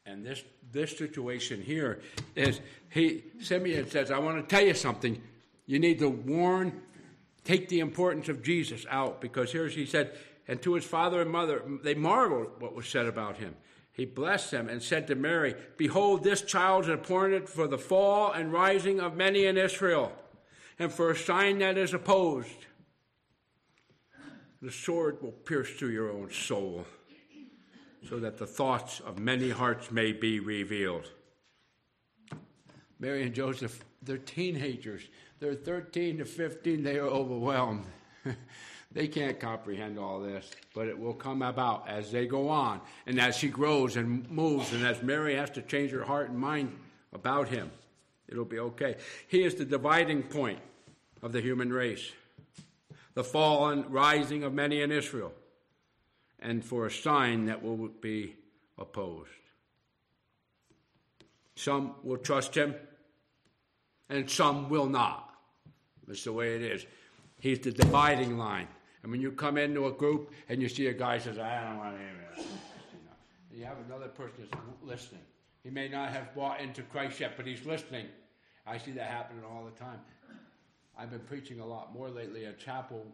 And 0.06 0.24
this, 0.24 0.44
this 0.70 0.96
situation 0.96 1.60
here 1.60 2.00
is 2.36 2.60
he 2.90 3.24
Simeon 3.40 3.90
says, 3.90 4.10
I 4.10 4.18
want 4.18 4.36
to 4.36 4.54
tell 4.54 4.64
you 4.64 4.74
something. 4.74 5.20
You 5.66 5.80
need 5.80 5.98
to 5.98 6.08
warn, 6.08 6.80
take 7.44 7.68
the 7.68 7.80
importance 7.80 8.28
of 8.28 8.42
Jesus 8.42 8.86
out, 8.88 9.20
because 9.20 9.50
here 9.50 9.66
he 9.66 9.84
said, 9.84 10.16
and 10.46 10.62
to 10.62 10.74
his 10.74 10.84
father 10.84 11.20
and 11.20 11.30
mother, 11.30 11.62
they 11.82 11.94
marveled 11.94 12.60
what 12.60 12.74
was 12.74 12.86
said 12.86 13.06
about 13.06 13.38
him. 13.38 13.56
He 13.92 14.04
blessed 14.04 14.52
them 14.52 14.68
and 14.68 14.80
said 14.80 15.06
to 15.08 15.14
Mary, 15.16 15.54
Behold, 15.76 16.22
this 16.22 16.42
child 16.42 16.84
is 16.84 16.90
appointed 16.90 17.48
for 17.48 17.66
the 17.66 17.78
fall 17.78 18.30
and 18.30 18.52
rising 18.52 19.00
of 19.00 19.16
many 19.16 19.46
in 19.46 19.56
Israel 19.56 20.12
and 20.78 20.92
for 20.92 21.10
a 21.10 21.16
sign 21.16 21.58
that 21.58 21.78
is 21.78 21.94
opposed. 21.94 22.66
The 24.66 24.72
sword 24.72 25.22
will 25.22 25.30
pierce 25.30 25.70
through 25.70 25.90
your 25.90 26.10
own 26.10 26.28
soul, 26.32 26.84
so 28.08 28.18
that 28.18 28.36
the 28.36 28.48
thoughts 28.48 28.98
of 28.98 29.16
many 29.16 29.48
hearts 29.48 29.92
may 29.92 30.10
be 30.10 30.40
revealed. 30.40 31.08
Mary 32.98 33.22
and 33.22 33.32
Joseph, 33.32 33.84
they're 34.02 34.18
teenagers. 34.18 35.02
They're 35.38 35.54
13 35.54 36.18
to 36.18 36.24
15, 36.24 36.82
they 36.82 36.98
are 36.98 37.06
overwhelmed. 37.06 37.84
they 38.90 39.06
can't 39.06 39.38
comprehend 39.38 40.00
all 40.00 40.18
this, 40.18 40.50
but 40.74 40.88
it 40.88 40.98
will 40.98 41.14
come 41.14 41.42
about 41.42 41.88
as 41.88 42.10
they 42.10 42.26
go 42.26 42.48
on, 42.48 42.80
and 43.06 43.20
as 43.20 43.36
she 43.36 43.46
grows 43.46 43.94
and 43.94 44.28
moves, 44.28 44.72
and 44.72 44.84
as 44.84 45.00
Mary 45.00 45.36
has 45.36 45.50
to 45.50 45.62
change 45.62 45.92
her 45.92 46.02
heart 46.02 46.30
and 46.30 46.40
mind 46.40 46.76
about 47.12 47.48
him. 47.48 47.70
It'll 48.26 48.44
be 48.44 48.58
okay. 48.58 48.96
He 49.28 49.44
is 49.44 49.54
the 49.54 49.64
dividing 49.64 50.24
point 50.24 50.58
of 51.22 51.30
the 51.30 51.40
human 51.40 51.72
race, 51.72 52.10
the 53.16 53.24
fall 53.24 53.70
and 53.70 53.90
rising 53.90 54.44
of 54.44 54.52
many 54.52 54.82
in 54.82 54.92
Israel, 54.92 55.32
and 56.38 56.62
for 56.62 56.84
a 56.84 56.90
sign 56.90 57.46
that 57.46 57.62
will 57.62 57.88
be 57.88 58.36
opposed. 58.78 59.30
Some 61.54 61.94
will 62.02 62.18
trust 62.18 62.54
him, 62.54 62.74
and 64.10 64.30
some 64.30 64.68
will 64.68 64.84
not. 64.84 65.30
That's 66.06 66.24
the 66.24 66.32
way 66.34 66.56
it 66.56 66.62
is. 66.62 66.84
He's 67.40 67.58
the 67.60 67.72
dividing 67.72 68.36
line. 68.36 68.68
And 69.02 69.10
when 69.10 69.22
you 69.22 69.32
come 69.32 69.56
into 69.56 69.86
a 69.86 69.92
group 69.92 70.32
and 70.50 70.60
you 70.60 70.68
see 70.68 70.88
a 70.88 70.92
guy 70.92 71.16
says, 71.16 71.38
I 71.38 71.64
don't 71.64 71.78
want 71.78 71.96
to 71.96 72.02
hear 72.02 72.12
you, 72.36 72.44
know, 73.06 73.14
you 73.50 73.64
have 73.64 73.78
another 73.88 74.08
person 74.08 74.46
that's 74.50 74.62
listening. 74.84 75.22
He 75.62 75.70
may 75.70 75.88
not 75.88 76.10
have 76.10 76.34
bought 76.34 76.60
into 76.60 76.82
Christ 76.82 77.18
yet, 77.20 77.32
but 77.38 77.46
he's 77.46 77.64
listening. 77.64 78.06
I 78.66 78.76
see 78.76 78.90
that 78.90 79.08
happening 79.08 79.42
all 79.44 79.64
the 79.64 79.78
time. 79.78 80.00
I've 80.98 81.10
been 81.10 81.20
preaching 81.20 81.60
a 81.60 81.66
lot 81.66 81.92
more 81.92 82.08
lately 82.08 82.46
at 82.46 82.58
chapel, 82.58 83.06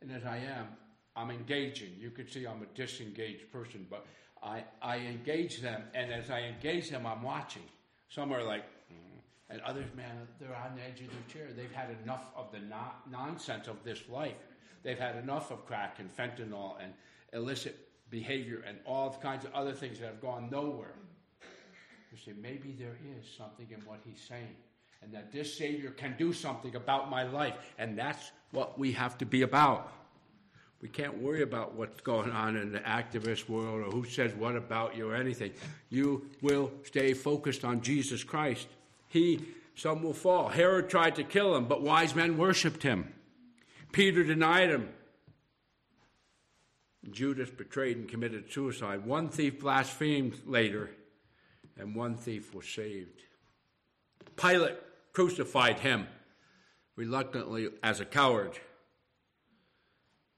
and 0.00 0.10
as 0.12 0.24
I 0.24 0.36
am, 0.36 0.68
I'm 1.16 1.30
engaging. 1.30 1.92
You 1.98 2.10
can 2.10 2.28
see 2.28 2.46
I'm 2.46 2.62
a 2.62 2.76
disengaged 2.76 3.50
person, 3.52 3.86
but 3.88 4.06
I, 4.42 4.64
I 4.82 4.98
engage 4.98 5.60
them, 5.60 5.82
and 5.94 6.12
as 6.12 6.30
I 6.30 6.40
engage 6.42 6.90
them, 6.90 7.06
I'm 7.06 7.22
watching. 7.22 7.62
Some 8.08 8.32
are 8.32 8.42
like, 8.42 8.64
mm. 8.92 9.18
and 9.50 9.60
others, 9.62 9.86
man, 9.96 10.14
they're 10.38 10.54
on 10.54 10.76
the 10.76 10.82
edge 10.82 11.00
of 11.00 11.08
their 11.08 11.26
chair. 11.28 11.52
They've 11.56 11.72
had 11.72 11.96
enough 12.02 12.30
of 12.36 12.52
the 12.52 12.60
no- 12.60 12.92
nonsense 13.10 13.68
of 13.68 13.82
this 13.84 14.02
life. 14.08 14.36
They've 14.82 14.98
had 14.98 15.16
enough 15.16 15.50
of 15.50 15.64
crack 15.66 15.98
and 15.98 16.14
fentanyl 16.14 16.74
and 16.82 16.92
illicit 17.32 17.76
behavior 18.10 18.62
and 18.66 18.78
all 18.84 19.18
kinds 19.20 19.44
of 19.44 19.52
other 19.54 19.72
things 19.72 19.98
that 19.98 20.06
have 20.06 20.20
gone 20.20 20.48
nowhere. 20.50 20.94
You 22.12 22.18
say, 22.24 22.32
maybe 22.40 22.76
there 22.78 22.96
is 23.18 23.26
something 23.36 23.66
in 23.70 23.80
what 23.86 24.00
he's 24.04 24.20
saying, 24.20 24.54
and 25.04 25.12
that 25.12 25.30
this 25.30 25.56
Savior 25.56 25.90
can 25.90 26.14
do 26.18 26.32
something 26.32 26.74
about 26.76 27.10
my 27.10 27.24
life, 27.24 27.54
and 27.78 27.98
that's 27.98 28.32
what 28.52 28.78
we 28.78 28.92
have 28.92 29.18
to 29.18 29.26
be 29.26 29.42
about. 29.42 29.92
We 30.80 30.88
can't 30.88 31.18
worry 31.18 31.42
about 31.42 31.74
what's 31.74 32.00
going 32.00 32.30
on 32.30 32.56
in 32.56 32.72
the 32.72 32.80
activist 32.80 33.48
world 33.48 33.86
or 33.86 33.90
who 33.90 34.04
says 34.04 34.34
what 34.34 34.56
about 34.56 34.96
you 34.96 35.10
or 35.10 35.14
anything. 35.14 35.52
You 35.88 36.26
will 36.42 36.70
stay 36.84 37.14
focused 37.14 37.64
on 37.64 37.80
Jesus 37.80 38.22
Christ. 38.24 38.68
He, 39.08 39.40
some 39.74 40.02
will 40.02 40.14
fall. 40.14 40.48
Herod 40.48 40.88
tried 40.88 41.16
to 41.16 41.24
kill 41.24 41.54
him, 41.56 41.66
but 41.66 41.82
wise 41.82 42.14
men 42.14 42.36
worshiped 42.36 42.82
him. 42.82 43.12
Peter 43.92 44.24
denied 44.24 44.70
him. 44.70 44.88
Judas 47.10 47.50
betrayed 47.50 47.98
and 47.98 48.08
committed 48.08 48.50
suicide. 48.50 49.04
One 49.04 49.28
thief 49.28 49.60
blasphemed 49.60 50.40
later, 50.46 50.90
and 51.78 51.94
one 51.94 52.16
thief 52.16 52.54
was 52.54 52.66
saved. 52.66 53.22
Pilate 54.36 54.78
crucified 55.14 55.78
him 55.78 56.06
reluctantly 56.96 57.70
as 57.82 58.00
a 58.00 58.04
coward. 58.04 58.58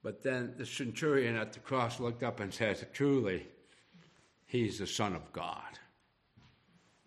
But 0.03 0.23
then 0.23 0.55
the 0.57 0.67
centurion 0.67 1.35
at 1.35 1.53
the 1.53 1.59
cross 1.59 1.99
looked 1.99 2.23
up 2.23 2.39
and 2.39 2.55
said, 2.55 2.87
Truly, 2.93 3.45
he's 4.47 4.79
the 4.79 4.87
Son 4.87 5.17
of 5.17 5.33
God. 5.33 5.61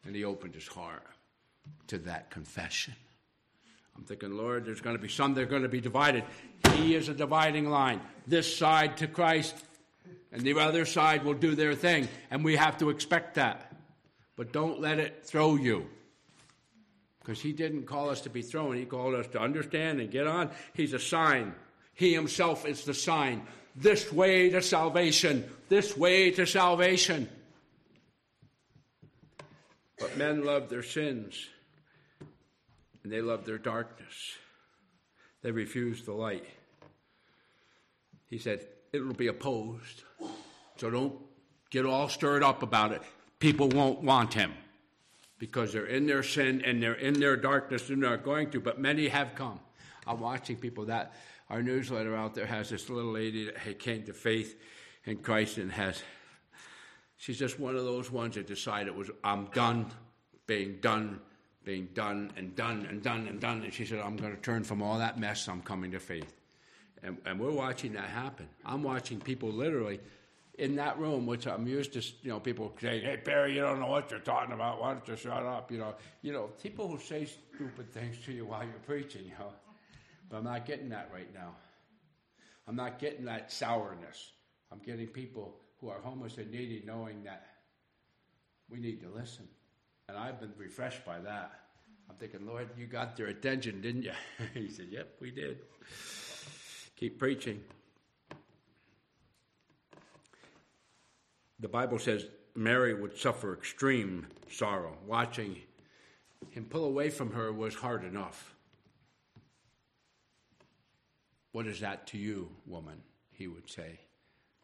And 0.06 0.16
he 0.16 0.26
opened 0.26 0.56
his 0.56 0.68
heart 0.68 1.04
to 1.88 1.98
that 2.00 2.30
confession. 2.30 2.96
I'm 3.96 4.04
thinking, 4.04 4.36
Lord, 4.36 4.66
there's 4.66 4.82
going 4.82 4.96
to 4.96 5.02
be 5.02 5.10
some 5.10 5.34
that 5.34 5.42
are 5.42 5.46
going 5.46 5.64
to 5.64 5.70
be 5.70 5.82
divided. 5.82 6.24
He 6.74 6.96
is 6.96 7.10
a 7.10 7.14
dividing 7.14 7.70
line. 7.70 8.02
This 8.28 8.54
side 8.56 8.98
to 8.98 9.08
Christ, 9.08 9.56
and 10.32 10.42
the 10.42 10.58
other 10.60 10.86
side 10.86 11.24
will 11.24 11.34
do 11.34 11.54
their 11.54 11.76
thing. 11.76 12.08
And 12.32 12.44
we 12.44 12.56
have 12.56 12.78
to 12.80 12.90
expect 12.90 13.36
that. 13.36 13.76
But 14.36 14.54
don't 14.54 14.80
let 14.80 15.00
it 15.00 15.26
throw 15.26 15.56
you. 15.56 15.90
Because 17.30 17.44
He 17.44 17.54
didn't 17.54 17.84
call 17.84 18.10
us 18.10 18.22
to 18.22 18.30
be 18.32 18.42
thrown, 18.42 18.76
He 18.76 18.86
called 18.86 19.14
us 19.14 19.28
to 19.28 19.40
understand 19.40 20.02
and 20.02 20.10
get 20.10 20.26
on. 20.26 20.50
He's 20.74 20.94
a 20.94 21.00
sign. 21.00 21.54
He 21.94 22.12
Himself 22.12 22.66
is 22.66 22.86
the 22.86 22.94
sign. 22.96 23.46
This 23.76 24.12
way 24.12 24.50
to 24.50 24.64
salvation. 24.64 25.48
This 25.68 25.96
way 25.96 26.32
to 26.32 26.48
salvation. 26.48 27.30
But 30.00 30.18
men 30.18 30.44
love 30.44 30.70
their 30.70 30.82
sins 30.82 31.48
and 33.04 33.14
they 33.14 33.22
love 33.22 33.46
their 33.46 33.60
darkness. 33.60 34.34
They 35.44 35.52
refuse 35.52 36.02
the 36.02 36.14
light. 36.14 36.46
He 38.26 38.40
said, 38.40 38.66
It'll 38.92 39.14
be 39.14 39.28
opposed. 39.28 40.02
So 40.78 40.90
don't 40.90 41.14
get 41.70 41.86
all 41.86 42.10
stirred 42.10 42.42
up 42.42 42.64
about 42.64 42.92
it. 42.92 43.04
People 43.38 43.70
won't 43.70 44.02
want 44.02 44.34
him 44.34 44.52
because 45.40 45.74
they're 45.74 45.88
in 45.88 46.06
their 46.06 46.22
sin 46.22 46.62
and 46.64 46.84
they're 46.84 46.94
in 46.94 47.20
their 47.20 47.36
darkness 47.36 47.90
and 47.90 48.04
they're 48.04 48.12
not 48.12 48.24
going 48.24 48.52
to, 48.52 48.60
but 48.60 48.80
many 48.80 49.08
have 49.08 49.34
come. 49.36 49.60
I'm 50.06 50.20
watching 50.20 50.58
people 50.58 50.86
that 50.86 51.14
our 51.50 51.64
newsletter 51.64 52.16
out 52.16 52.36
there 52.36 52.46
has 52.46 52.70
this 52.70 52.90
little 52.90 53.12
lady 53.12 53.46
that 53.46 53.80
came 53.80 54.04
to 54.04 54.14
faith 54.14 54.60
in 55.06 55.18
Christ 55.18 55.58
and 55.58 55.72
has, 55.72 56.04
she's 57.18 57.40
just 57.40 57.60
one 57.60 57.76
of 57.76 57.86
those 57.86 58.12
ones 58.12 58.36
that 58.36 58.46
decided 58.46 58.96
was, 58.96 59.10
I'm 59.24 59.46
done 59.46 59.88
being 60.46 60.78
done 60.82 61.20
being 61.70 61.90
done 61.94 62.32
and 62.36 62.56
done 62.56 62.88
and 62.90 63.04
done 63.04 63.28
and 63.28 63.40
done. 63.40 63.62
And 63.62 63.72
she 63.72 63.86
said, 63.86 64.00
I'm 64.00 64.16
going 64.16 64.36
to 64.36 64.42
turn 64.42 64.64
from 64.64 64.82
all 64.82 64.98
that 64.98 65.20
mess, 65.20 65.48
I'm 65.48 65.62
coming 65.62 65.92
to 65.92 66.00
faith. 66.00 66.34
And, 67.04 67.18
and 67.26 67.40
we're 67.40 67.52
watching 67.52 67.94
that 67.94 68.10
happen. 68.10 68.48
I'm 68.66 68.82
watching 68.82 69.20
people 69.20 69.50
literally 69.50 70.00
in 70.60 70.76
that 70.76 71.00
room, 71.00 71.26
which 71.26 71.48
I'm 71.48 71.66
used 71.68 71.94
to, 71.94 72.02
you 72.22 72.30
know, 72.30 72.40
people 72.40 72.74
saying, 72.82 73.04
"Hey 73.04 73.16
Barry, 73.24 73.56
you 73.56 73.62
don't 73.62 73.80
know 73.80 73.88
what 73.88 74.12
you're 74.12 74.20
talking 74.20 74.54
about. 74.54 74.82
Why 74.82 74.94
don't 74.94 75.08
you 75.08 75.16
shut 75.16 75.44
up?" 75.44 75.72
You 75.72 75.80
know, 75.80 75.96
you 76.22 76.34
know, 76.34 76.48
people 76.62 76.88
who 76.88 77.00
say 77.00 77.26
stupid 77.26 77.92
things 77.92 78.18
to 78.26 78.34
you 78.34 78.46
while 78.46 78.64
you're 78.64 78.74
preaching, 78.86 79.24
you 79.24 79.32
know. 79.40 79.54
But 80.30 80.38
I'm 80.38 80.44
not 80.44 80.66
getting 80.66 80.90
that 80.90 81.10
right 81.14 81.34
now. 81.34 81.56
I'm 82.68 82.76
not 82.76 83.00
getting 83.00 83.26
that 83.26 83.52
sourness. 83.52 84.34
I'm 84.72 84.80
getting 84.80 85.08
people 85.08 85.60
who 85.80 85.90
are 85.90 86.00
homeless 86.02 86.38
and 86.38 86.52
needy 86.52 86.84
knowing 86.86 87.24
that 87.24 87.48
we 88.70 88.80
need 88.80 89.02
to 89.02 89.10
listen. 89.10 89.48
And 90.08 90.18
I've 90.18 90.40
been 90.40 90.54
refreshed 90.58 91.06
by 91.06 91.20
that. 91.20 91.52
I'm 92.10 92.16
thinking, 92.18 92.46
Lord, 92.46 92.70
you 92.78 92.86
got 92.86 93.16
their 93.16 93.28
attention, 93.28 93.82
didn't 93.82 94.04
you? 94.04 94.14
he 94.54 94.70
said, 94.70 94.88
Yep, 94.92 95.16
we 95.22 95.32
did. 95.32 95.60
Keep 96.96 97.18
preaching. 97.18 97.62
The 101.60 101.68
Bible 101.68 102.00
says 102.00 102.26
Mary 102.56 102.94
would 102.94 103.18
suffer 103.18 103.54
extreme 103.54 104.28
sorrow. 104.52 104.98
Watching 105.06 105.58
him 106.52 106.66
pull 106.66 106.86
away 106.86 107.10
from 107.10 107.34
her 107.34 107.52
was 107.52 107.76
hard 107.76 108.04
enough. 108.04 108.56
What 111.52 111.68
is 111.68 111.82
that 111.82 112.08
to 112.08 112.18
you, 112.18 112.50
woman? 112.66 113.02
He 113.32 113.48
would 113.48 113.70
say. 113.70 114.00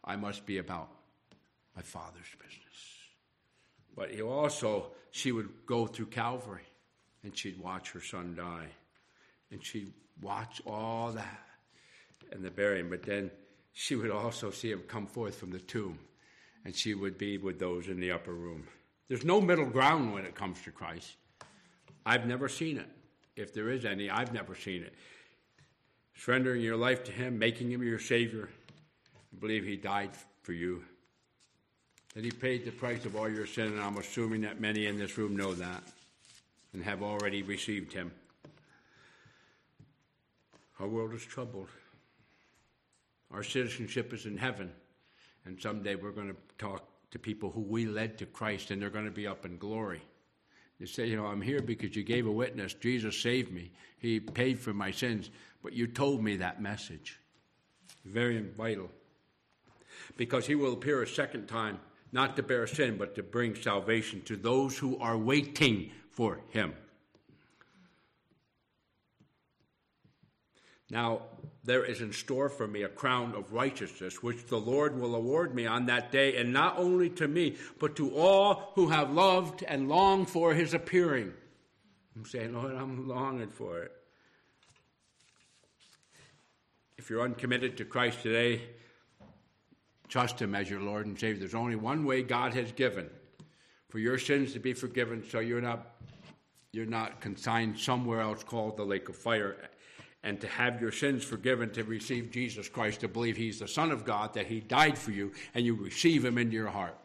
I 0.04 0.16
must 0.16 0.46
be 0.46 0.60
about 0.60 0.90
my 1.76 1.82
father's 1.82 2.30
business. 2.38 2.62
But 3.96 4.12
he 4.12 4.22
also, 4.22 4.92
she 5.12 5.32
would 5.32 5.50
go 5.66 5.88
through 5.88 6.08
Calvary 6.08 6.68
and 7.24 7.36
she'd 7.36 7.60
watch 7.60 7.92
her 7.92 8.02
son 8.02 8.36
die. 8.36 8.68
And 9.52 9.64
she'd 9.64 9.94
watch 10.22 10.62
all 10.66 11.12
that 11.12 11.42
and 12.32 12.44
the 12.44 12.52
burying. 12.52 12.90
But 12.90 13.04
then 13.04 13.32
she 13.74 13.96
would 13.96 14.12
also 14.12 14.52
see 14.52 14.72
him 14.72 14.84
come 14.88 15.08
forth 15.08 15.36
from 15.36 15.52
the 15.52 15.60
tomb 15.60 16.00
and 16.66 16.76
she 16.76 16.96
would 16.96 17.18
be 17.18 17.38
with 17.38 17.60
those 17.60 17.88
in 17.88 18.00
the 18.00 18.12
upper 18.12 18.34
room. 18.34 18.68
There's 19.08 19.24
no 19.24 19.40
middle 19.40 19.68
ground 19.68 20.14
when 20.14 20.26
it 20.26 20.34
comes 20.34 20.62
to 20.64 20.72
Christ. 20.72 21.16
I've 22.06 22.26
never 22.26 22.50
seen 22.50 22.78
it. 22.78 22.90
If 23.36 23.54
there 23.54 23.70
is 23.70 23.86
any, 23.86 24.10
I've 24.10 24.34
never 24.34 24.56
seen 24.56 24.82
it. 24.84 24.94
Surrendering 26.16 26.62
your 26.62 26.76
life 26.76 27.04
to 27.04 27.12
Him, 27.12 27.38
making 27.38 27.72
Him 27.72 27.84
your 27.84 28.00
Savior. 28.00 28.50
I 29.34 29.40
believe 29.40 29.64
He 29.64 29.76
died 29.76 30.12
for 30.42 30.54
you. 30.54 30.84
That 32.16 32.24
He 32.24 32.32
paid 32.32 32.66
the 32.66 32.72
price 32.72 33.06
of 33.06 33.16
all 33.16 33.30
your 33.30 33.46
sin, 33.46 33.68
and 33.68 33.82
I'm 33.82 33.98
assuming 33.98 34.42
that 34.42 34.60
many 34.60 34.88
in 34.88 34.98
this 34.98 35.18
room 35.18 35.36
know 35.36 35.54
that 35.54 35.84
and 36.74 36.84
have 36.84 37.04
already 37.04 37.44
received 37.44 37.94
Him. 37.94 38.12
Our 40.80 40.88
world 40.88 41.14
is 41.14 41.24
troubled. 41.24 41.70
Our 43.32 43.44
citizenship 43.44 44.14
is 44.14 44.26
in 44.26 44.38
heaven. 44.38 44.72
And 45.46 45.62
someday 45.62 45.96
we're 45.96 46.12
going 46.12 46.30
to 46.30 46.36
talk 46.58 46.84
to 47.12 47.20
people 47.20 47.52
who 47.52 47.62
we 47.62 47.86
led 47.86 48.18
to 48.18 48.26
Christ, 48.26 48.72
and 48.72 48.82
they're 48.82 48.90
going 48.90 49.06
to 49.06 49.12
be 49.12 49.28
up 49.28 49.46
in 49.46 49.58
glory. 49.58 50.02
They 50.80 50.86
say, 50.86 51.08
you 51.08 51.16
know, 51.16 51.28
I'm 51.28 51.42
here 51.42 51.62
because 51.62 51.96
you 51.96 52.04
gave 52.04 52.28
a 52.28 52.32
witness. 52.32 52.74
Jesus 52.74 53.22
saved 53.22 53.52
me. 53.54 53.72
He 53.98 54.20
paid 54.20 54.60
for 54.60 54.74
my 54.74 54.92
sins. 54.92 55.30
But 55.64 55.74
you 55.74 55.88
told 55.88 56.24
me 56.24 56.38
that 56.38 56.62
message. 56.62 57.20
Very 58.04 58.42
vital. 58.42 58.90
Because 60.18 60.46
he 60.46 60.56
will 60.56 60.74
appear 60.74 61.02
a 61.02 61.08
second 61.08 61.48
time, 61.48 61.80
not 62.12 62.36
to 62.36 62.44
bear 62.44 62.68
sin, 62.68 62.98
but 62.98 63.16
to 63.16 63.24
bring 63.24 63.56
salvation 63.56 64.22
to 64.24 64.36
those 64.36 64.78
who 64.78 64.98
are 65.00 65.18
waiting 65.18 65.92
for 66.12 66.42
him. 66.50 66.74
Now, 70.90 71.24
there 71.64 71.84
is 71.84 72.02
in 72.02 72.14
store 72.14 72.48
for 72.48 72.68
me 72.68 72.84
a 72.84 72.88
crown 72.88 73.34
of 73.36 73.54
righteousness, 73.54 74.22
which 74.22 74.46
the 74.46 74.60
Lord 74.60 75.00
will 75.00 75.16
award 75.16 75.56
me 75.56 75.66
on 75.66 75.88
that 75.88 76.12
day, 76.12 76.38
and 76.38 76.54
not 76.54 76.78
only 76.78 77.10
to 77.12 77.28
me, 77.28 77.56
but 77.80 77.96
to 77.96 78.16
all 78.16 78.72
who 78.76 78.90
have 78.90 79.12
loved 79.12 79.64
and 79.64 79.90
longed 79.90 80.30
for 80.30 80.54
his 80.54 80.76
appearing. 80.76 81.34
I'm 82.16 82.26
saying, 82.26 82.54
Lord, 82.54 82.76
I'm 82.76 83.08
longing 83.08 83.50
for 83.50 83.82
it. 83.82 83.92
If 86.98 87.10
you're 87.10 87.24
uncommitted 87.24 87.78
to 87.78 87.86
Christ 87.86 88.22
today, 88.22 88.62
trust 90.08 90.40
him 90.40 90.54
as 90.54 90.70
your 90.70 90.82
Lord 90.82 91.08
and 91.08 91.20
Savior. 91.20 91.40
There's 91.40 91.56
only 91.56 91.76
one 91.76 92.06
way 92.06 92.22
God 92.22 92.54
has 92.54 92.72
given 92.72 93.10
for 93.90 94.00
your 94.00 94.18
sins 94.18 94.54
to 94.54 94.60
be 94.60 94.74
forgiven, 94.74 95.24
so 95.30 95.40
you're 95.40 95.62
not 95.62 95.96
you're 96.72 96.86
not 96.86 97.22
consigned 97.22 97.80
somewhere 97.80 98.20
else 98.20 98.44
called 98.44 98.76
the 98.76 98.84
lake 98.84 99.08
of 99.08 99.16
fire 99.16 99.56
and 100.26 100.42
to 100.42 100.48
have 100.48 100.82
your 100.82 100.92
sins 100.92 101.24
forgiven, 101.24 101.70
to 101.70 101.84
receive 101.84 102.32
Jesus 102.32 102.68
Christ, 102.68 103.02
to 103.02 103.08
believe 103.08 103.38
He's 103.38 103.60
the 103.60 103.68
Son 103.68 103.92
of 103.92 104.04
God, 104.04 104.34
that 104.34 104.48
He 104.48 104.60
died 104.60 104.98
for 104.98 105.12
you, 105.12 105.32
and 105.54 105.64
you 105.64 105.76
receive 105.76 106.26
Him 106.26 106.40
into 106.40 106.56
your 106.56 106.68
heart. 106.68 106.98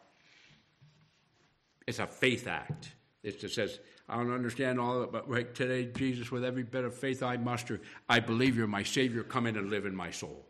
It's 1.87 1.99
a 1.99 2.07
faith 2.07 2.49
act. 2.49 2.93
It 3.23 3.39
just 3.39 3.55
says, 3.55 3.79
I 4.09 4.17
don't 4.17 4.33
understand 4.33 4.81
all 4.81 4.97
of 4.97 5.03
it, 5.03 5.13
but 5.13 5.29
right 5.29 5.55
today, 5.55 5.85
Jesus, 5.95 6.33
with 6.33 6.45
every 6.45 6.63
bit 6.63 6.85
of 6.85 6.95
faith 6.95 7.23
I 7.23 7.37
muster, 7.37 7.83
I 8.09 8.21
believe 8.21 8.57
you're 8.57 8.67
my 8.67 8.83
Savior. 8.83 9.23
Come 9.23 9.47
in 9.47 9.59
and 9.59 9.69
live 9.69 9.85
in 9.85 9.95
my 9.95 10.11
soul. 10.11 10.47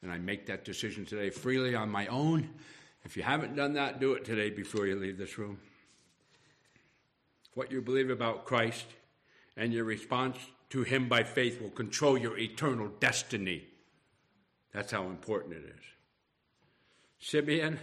And 0.00 0.10
I 0.10 0.16
make 0.16 0.46
that 0.46 0.64
decision 0.64 1.04
today 1.04 1.28
freely 1.28 1.74
on 1.74 1.90
my 1.90 2.06
own. 2.06 2.48
If 3.04 3.14
you 3.14 3.22
haven't 3.22 3.56
done 3.56 3.74
that, 3.74 4.00
do 4.00 4.14
it 4.14 4.24
today 4.24 4.48
before 4.48 4.86
you 4.86 4.96
leave 4.96 5.18
this 5.18 5.36
room. 5.36 5.58
What 7.54 7.70
you 7.70 7.82
believe 7.82 8.08
about 8.08 8.46
Christ 8.46 8.86
and 9.58 9.70
your 9.70 9.84
response 9.84 10.38
to 10.72 10.82
him 10.82 11.06
by 11.06 11.22
faith 11.22 11.60
will 11.60 11.68
control 11.68 12.16
your 12.16 12.38
eternal 12.38 12.88
destiny. 12.98 13.62
That's 14.72 14.90
how 14.90 15.04
important 15.04 15.52
it 15.52 15.64
is. 15.64 15.84
Simeon, 17.18 17.78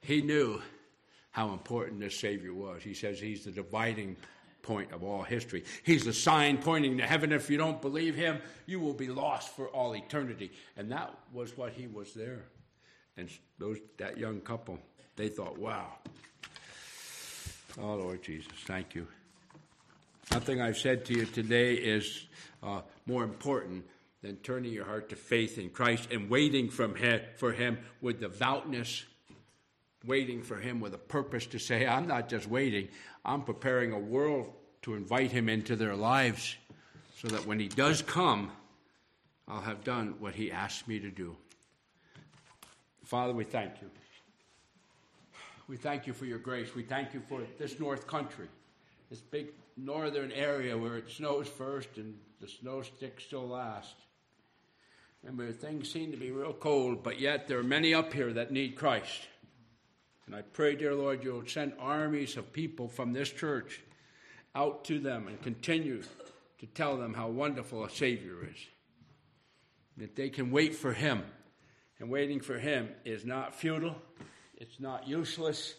he 0.00 0.22
knew 0.22 0.60
how 1.30 1.52
important 1.52 2.00
this 2.00 2.18
Savior 2.18 2.52
was. 2.52 2.82
He 2.82 2.94
says 2.94 3.20
he's 3.20 3.44
the 3.44 3.52
dividing 3.52 4.16
point 4.62 4.90
of 4.90 5.04
all 5.04 5.22
history. 5.22 5.62
He's 5.84 6.04
the 6.04 6.12
sign 6.12 6.58
pointing 6.58 6.98
to 6.98 7.06
heaven. 7.06 7.30
If 7.30 7.48
you 7.48 7.58
don't 7.58 7.80
believe 7.80 8.16
him, 8.16 8.40
you 8.66 8.80
will 8.80 8.92
be 8.92 9.06
lost 9.06 9.54
for 9.54 9.68
all 9.68 9.94
eternity. 9.94 10.50
And 10.76 10.90
that 10.90 11.14
was 11.32 11.56
what 11.56 11.74
he 11.74 11.86
was 11.86 12.12
there. 12.12 12.42
And 13.16 13.30
those 13.60 13.78
that 13.98 14.18
young 14.18 14.40
couple, 14.40 14.80
they 15.14 15.28
thought, 15.28 15.56
wow. 15.58 15.92
Oh, 17.80 17.94
Lord 17.94 18.20
Jesus, 18.20 18.52
thank 18.66 18.96
you. 18.96 19.06
Nothing 20.30 20.60
I've 20.60 20.78
said 20.78 21.04
to 21.06 21.14
you 21.14 21.26
today 21.26 21.74
is 21.74 22.26
uh, 22.62 22.82
more 23.06 23.24
important 23.24 23.84
than 24.22 24.36
turning 24.36 24.72
your 24.72 24.84
heart 24.84 25.08
to 25.08 25.16
faith 25.16 25.58
in 25.58 25.68
Christ 25.68 26.08
and 26.12 26.30
waiting 26.30 26.70
from 26.70 26.94
him, 26.94 27.20
for 27.36 27.52
Him 27.52 27.78
with 28.00 28.20
devoutness, 28.20 29.04
waiting 30.06 30.42
for 30.42 30.56
Him 30.56 30.80
with 30.80 30.94
a 30.94 30.98
purpose 30.98 31.46
to 31.46 31.58
say, 31.58 31.86
I'm 31.86 32.06
not 32.06 32.28
just 32.28 32.48
waiting, 32.48 32.88
I'm 33.24 33.42
preparing 33.42 33.92
a 33.92 33.98
world 33.98 34.52
to 34.82 34.94
invite 34.94 35.32
Him 35.32 35.48
into 35.48 35.76
their 35.76 35.96
lives 35.96 36.56
so 37.18 37.28
that 37.28 37.46
when 37.46 37.58
He 37.58 37.68
does 37.68 38.00
come, 38.00 38.52
I'll 39.48 39.60
have 39.60 39.82
done 39.82 40.14
what 40.20 40.34
He 40.34 40.52
asked 40.52 40.86
me 40.86 41.00
to 41.00 41.10
do. 41.10 41.36
Father, 43.04 43.32
we 43.32 43.44
thank 43.44 43.82
you. 43.82 43.90
We 45.68 45.76
thank 45.76 46.06
you 46.06 46.12
for 46.12 46.26
your 46.26 46.38
grace. 46.38 46.74
We 46.74 46.82
thank 46.82 47.12
you 47.12 47.22
for 47.28 47.42
this 47.58 47.78
North 47.80 48.06
Country, 48.06 48.48
this 49.10 49.20
big 49.20 49.48
northern 49.76 50.32
area 50.32 50.76
where 50.76 50.96
it 50.96 51.10
snows 51.10 51.48
first 51.48 51.96
and 51.96 52.18
the 52.40 52.48
snow 52.48 52.82
sticks 52.82 53.24
till 53.26 53.46
last. 53.46 53.94
And 55.24 55.38
where 55.38 55.52
things 55.52 55.90
seem 55.90 56.10
to 56.10 56.16
be 56.16 56.32
real 56.32 56.52
cold, 56.52 57.02
but 57.04 57.20
yet 57.20 57.46
there 57.46 57.58
are 57.58 57.64
many 57.64 57.94
up 57.94 58.12
here 58.12 58.32
that 58.32 58.50
need 58.50 58.74
Christ. 58.74 59.28
And 60.26 60.34
I 60.34 60.42
pray, 60.42 60.74
dear 60.74 60.94
Lord, 60.94 61.22
you'll 61.22 61.46
send 61.46 61.74
armies 61.78 62.36
of 62.36 62.52
people 62.52 62.88
from 62.88 63.12
this 63.12 63.30
church 63.30 63.80
out 64.54 64.84
to 64.86 64.98
them 64.98 65.28
and 65.28 65.40
continue 65.42 66.02
to 66.58 66.66
tell 66.66 66.96
them 66.96 67.14
how 67.14 67.28
wonderful 67.28 67.84
a 67.84 67.90
Savior 67.90 68.48
is. 68.50 68.58
That 69.96 70.16
they 70.16 70.30
can 70.30 70.50
wait 70.50 70.74
for 70.74 70.92
Him. 70.92 71.22
And 71.98 72.10
waiting 72.10 72.40
for 72.40 72.58
Him 72.58 72.88
is 73.04 73.24
not 73.24 73.54
futile, 73.54 73.94
it's 74.56 74.80
not 74.80 75.06
useless, 75.06 75.74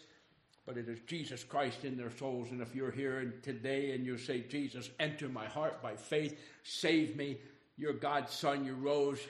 but 0.66 0.78
it 0.78 0.88
is 0.88 0.98
Jesus 1.06 1.44
Christ 1.44 1.84
in 1.84 1.96
their 1.96 2.10
souls. 2.10 2.50
And 2.50 2.62
if 2.62 2.74
you're 2.74 2.90
here 2.90 3.34
today 3.42 3.92
and 3.92 4.06
you 4.06 4.16
say, 4.16 4.40
Jesus, 4.40 4.90
enter 4.98 5.28
my 5.28 5.46
heart 5.46 5.82
by 5.82 5.94
faith, 5.94 6.38
save 6.62 7.16
me, 7.16 7.38
you're 7.76 7.92
God's 7.92 8.32
Son, 8.32 8.64
you 8.64 8.74
rose 8.74 9.20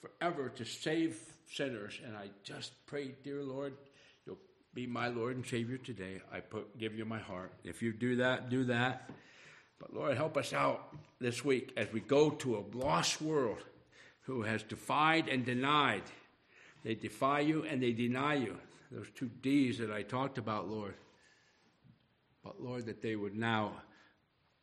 forever 0.00 0.48
to 0.50 0.64
save 0.64 1.18
sinners. 1.50 1.98
And 2.04 2.16
I 2.16 2.28
just 2.42 2.72
pray, 2.86 3.12
dear 3.24 3.42
Lord, 3.42 3.74
you'll 4.26 4.38
be 4.74 4.86
my 4.86 5.08
Lord 5.08 5.36
and 5.36 5.46
Savior 5.46 5.78
today. 5.78 6.20
I 6.32 6.40
put, 6.40 6.78
give 6.78 6.94
you 6.94 7.04
my 7.04 7.18
heart. 7.18 7.52
If 7.64 7.80
you 7.80 7.92
do 7.92 8.16
that, 8.16 8.50
do 8.50 8.64
that. 8.64 9.10
But 9.78 9.94
Lord, 9.94 10.16
help 10.16 10.36
us 10.36 10.52
out 10.52 10.94
this 11.20 11.42
week 11.42 11.72
as 11.78 11.90
we 11.90 12.00
go 12.00 12.30
to 12.30 12.56
a 12.56 12.76
lost 12.76 13.22
world 13.22 13.64
who 14.22 14.42
has 14.42 14.62
defied 14.62 15.28
and 15.28 15.44
denied. 15.44 16.02
They 16.84 16.94
defy 16.94 17.40
you 17.40 17.64
and 17.64 17.82
they 17.82 17.92
deny 17.92 18.34
you 18.34 18.58
those 18.90 19.06
two 19.14 19.30
D's 19.42 19.78
that 19.78 19.90
I 19.90 20.02
talked 20.02 20.38
about, 20.38 20.68
Lord. 20.68 20.94
But 22.44 22.60
Lord, 22.60 22.86
that 22.86 23.02
they 23.02 23.16
would 23.16 23.36
now 23.36 23.72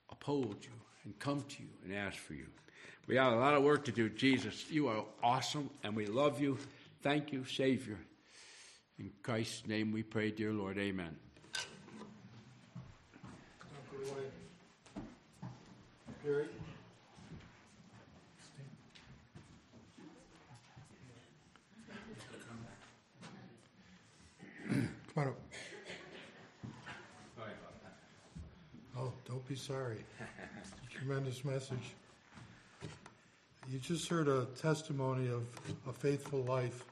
uphold 0.10 0.58
you 0.62 0.72
and 1.04 1.18
come 1.20 1.42
to 1.42 1.64
you 1.64 1.70
and 1.84 1.96
ask 1.96 2.18
for 2.18 2.34
you. 2.34 2.48
We 3.08 3.16
have 3.16 3.32
a 3.32 3.38
lot 3.38 3.54
of 3.54 3.64
work 3.64 3.86
to 3.86 3.92
do, 3.92 4.10
Jesus. 4.10 4.70
You 4.70 4.88
are 4.90 5.06
awesome 5.24 5.70
and 5.84 5.96
we 5.96 6.06
love 6.06 6.42
you. 6.42 6.58
Thank 7.02 7.32
you, 7.32 7.46
Savior. 7.46 7.98
In 9.00 9.12
Christ's 9.24 9.68
name 9.68 9.92
we 9.92 10.04
pray, 10.04 10.32
dear 10.32 10.52
Lord. 10.52 10.78
Amen. 10.78 11.16
Gary? 16.26 16.48
Come 24.70 25.24
on 25.24 25.28
up. 25.28 25.36
be 29.47 29.47
sorry. 29.58 30.06
Tremendous 30.92 31.44
message. 31.44 31.96
You 33.70 33.80
just 33.80 34.08
heard 34.08 34.28
a 34.28 34.46
testimony 34.62 35.30
of 35.30 35.44
a 35.88 35.94
faithful 35.94 36.44
life. 36.44 36.86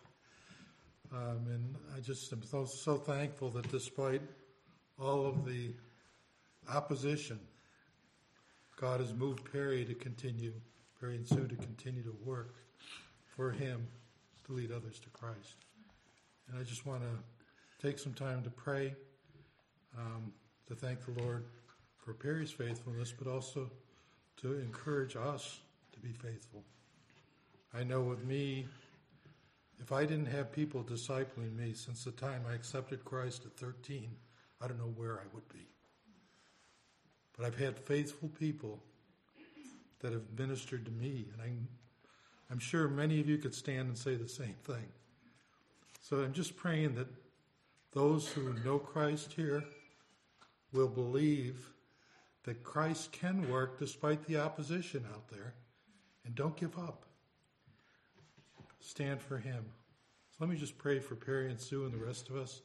Um, 1.13 1.45
and 1.47 1.75
I 1.95 1.99
just 1.99 2.33
am 2.33 2.41
so, 2.43 2.65
so 2.65 2.97
thankful 2.97 3.49
that 3.51 3.71
despite 3.71 4.21
all 4.99 5.27
of 5.27 5.45
the 5.45 5.73
opposition, 6.73 7.39
God 8.77 8.99
has 8.99 9.13
moved 9.13 9.49
Perry 9.51 9.85
to 9.85 9.93
continue, 9.93 10.53
Perry 10.99 11.15
and 11.15 11.27
Sue 11.27 11.47
to 11.47 11.55
continue 11.55 12.01
to 12.03 12.15
work 12.25 12.55
for 13.27 13.51
Him 13.51 13.87
to 14.47 14.53
lead 14.53 14.71
others 14.71 14.99
to 14.99 15.09
Christ. 15.09 15.55
And 16.49 16.59
I 16.59 16.63
just 16.63 16.85
want 16.85 17.03
to 17.03 17.87
take 17.87 17.99
some 17.99 18.13
time 18.13 18.43
to 18.43 18.49
pray, 18.49 18.95
um, 19.97 20.33
to 20.67 20.75
thank 20.75 21.05
the 21.05 21.21
Lord 21.21 21.45
for 22.05 22.13
Perry's 22.13 22.51
faithfulness, 22.51 23.11
but 23.17 23.27
also 23.27 23.69
to 24.37 24.59
encourage 24.59 25.15
us 25.15 25.59
to 25.91 25.99
be 25.99 26.13
faithful. 26.13 26.63
I 27.73 27.83
know 27.83 28.01
with 28.01 28.23
me, 28.23 28.67
if 29.79 29.91
I 29.91 30.05
didn't 30.05 30.27
have 30.27 30.51
people 30.51 30.83
discipling 30.83 31.55
me 31.57 31.73
since 31.73 32.03
the 32.03 32.11
time 32.11 32.43
I 32.47 32.53
accepted 32.53 33.03
Christ 33.03 33.43
at 33.45 33.57
13, 33.57 34.09
I 34.61 34.67
don't 34.67 34.77
know 34.77 34.93
where 34.95 35.15
I 35.15 35.23
would 35.33 35.49
be. 35.49 35.67
But 37.35 37.47
I've 37.47 37.57
had 37.57 37.77
faithful 37.77 38.29
people 38.39 38.79
that 39.99 40.13
have 40.13 40.23
ministered 40.37 40.85
to 40.85 40.91
me, 40.91 41.25
and 41.33 41.41
I'm, 41.41 41.67
I'm 42.51 42.59
sure 42.59 42.87
many 42.87 43.19
of 43.19 43.27
you 43.27 43.39
could 43.39 43.55
stand 43.55 43.89
and 43.89 43.97
say 43.97 44.15
the 44.15 44.29
same 44.29 44.55
thing. 44.63 44.85
So 46.01 46.17
I'm 46.17 46.33
just 46.33 46.55
praying 46.55 46.95
that 46.95 47.07
those 47.91 48.27
who 48.27 48.53
know 48.63 48.77
Christ 48.77 49.33
here 49.33 49.63
will 50.71 50.87
believe 50.87 51.67
that 52.45 52.63
Christ 52.63 53.11
can 53.11 53.49
work 53.49 53.79
despite 53.79 54.25
the 54.25 54.37
opposition 54.37 55.03
out 55.13 55.27
there, 55.29 55.53
and 56.25 56.35
don't 56.35 56.55
give 56.55 56.77
up. 56.77 57.05
Stand 58.79 59.19
for 59.21 59.37
Him. 59.37 59.65
So 60.31 60.37
let 60.39 60.49
me 60.49 60.55
just 60.55 60.77
pray 60.77 60.99
for 60.99 61.15
Perry 61.15 61.49
and 61.49 61.59
Sue 61.59 61.85
and 61.85 61.93
the 61.93 62.03
rest 62.05 62.29
of 62.29 62.35
us 62.35 62.61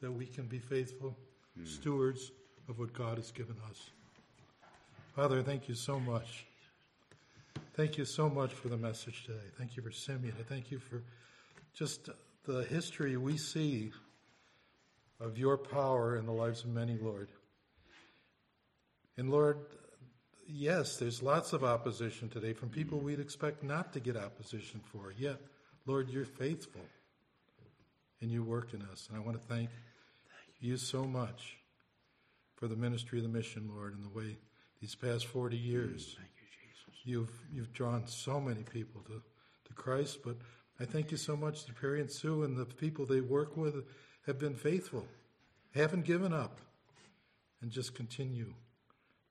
that 0.00 0.10
we 0.10 0.26
can 0.26 0.46
be 0.46 0.58
faithful 0.58 1.16
hmm. 1.56 1.64
stewards 1.64 2.32
of 2.68 2.78
what 2.78 2.92
God 2.92 3.18
has 3.18 3.30
given 3.30 3.56
us. 3.68 3.90
Father, 5.14 5.42
thank 5.42 5.68
you 5.68 5.74
so 5.74 6.00
much. 6.00 6.46
Thank 7.74 7.98
you 7.98 8.04
so 8.04 8.28
much 8.28 8.52
for 8.52 8.68
the 8.68 8.76
message 8.76 9.24
today. 9.26 9.38
Thank 9.58 9.76
you 9.76 9.82
for 9.82 9.92
Simeon. 9.92 10.34
I 10.38 10.42
thank 10.42 10.70
you 10.70 10.78
for 10.78 11.02
just 11.72 12.08
the 12.44 12.64
history 12.64 13.16
we 13.16 13.36
see 13.36 13.92
of 15.20 15.38
your 15.38 15.56
power 15.56 16.16
in 16.16 16.26
the 16.26 16.32
lives 16.32 16.64
of 16.64 16.70
many, 16.70 16.96
Lord. 16.96 17.28
And 19.20 19.30
Lord, 19.30 19.58
yes, 20.48 20.96
there's 20.96 21.22
lots 21.22 21.52
of 21.52 21.62
opposition 21.62 22.30
today 22.30 22.54
from 22.54 22.70
people 22.70 22.98
we'd 22.98 23.20
expect 23.20 23.62
not 23.62 23.92
to 23.92 24.00
get 24.00 24.16
opposition 24.16 24.80
for. 24.82 25.12
Yet, 25.12 25.36
Lord, 25.84 26.08
you're 26.08 26.24
faithful 26.24 26.80
and 28.22 28.30
you 28.30 28.42
work 28.42 28.72
in 28.72 28.80
us. 28.80 29.08
And 29.10 29.18
I 29.18 29.20
want 29.20 29.38
to 29.38 29.46
thank 29.46 29.68
you 30.58 30.78
so 30.78 31.04
much 31.04 31.58
for 32.56 32.66
the 32.66 32.76
ministry 32.76 33.18
of 33.18 33.24
the 33.24 33.28
mission, 33.28 33.70
Lord, 33.70 33.94
and 33.94 34.02
the 34.02 34.08
way 34.08 34.38
these 34.80 34.94
past 34.94 35.26
40 35.26 35.54
years 35.54 36.16
you've, 37.04 37.42
you've 37.52 37.74
drawn 37.74 38.06
so 38.06 38.40
many 38.40 38.62
people 38.62 39.02
to, 39.02 39.20
to 39.66 39.74
Christ. 39.74 40.20
But 40.24 40.36
I 40.80 40.86
thank 40.86 41.10
you 41.10 41.18
so 41.18 41.36
much 41.36 41.66
that 41.66 41.78
Perry 41.78 42.00
and 42.00 42.10
Sue 42.10 42.42
and 42.44 42.56
the 42.56 42.64
people 42.64 43.04
they 43.04 43.20
work 43.20 43.54
with 43.54 43.84
have 44.26 44.38
been 44.38 44.54
faithful, 44.54 45.06
haven't 45.74 46.06
given 46.06 46.32
up, 46.32 46.62
and 47.60 47.70
just 47.70 47.94
continue 47.94 48.54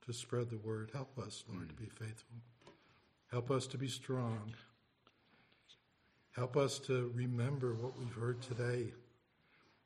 to 0.10 0.13
spread 0.13 0.50
the 0.50 0.58
word. 0.58 0.89
Help 0.91 1.19
us, 1.19 1.43
Lord, 1.54 1.69
to 1.69 1.76
be 1.76 1.86
mm. 1.86 1.91
faithful. 1.91 2.38
Help 3.32 3.52
us 3.52 3.67
to 3.67 3.78
be 3.78 3.88
strong. 3.88 4.54
Help 6.36 6.58
us 6.58 6.80
to 6.80 7.12
remember 7.13 7.76
what 7.76 7.98
we've 8.00 8.13
heard 8.13 8.41
today 8.41 8.88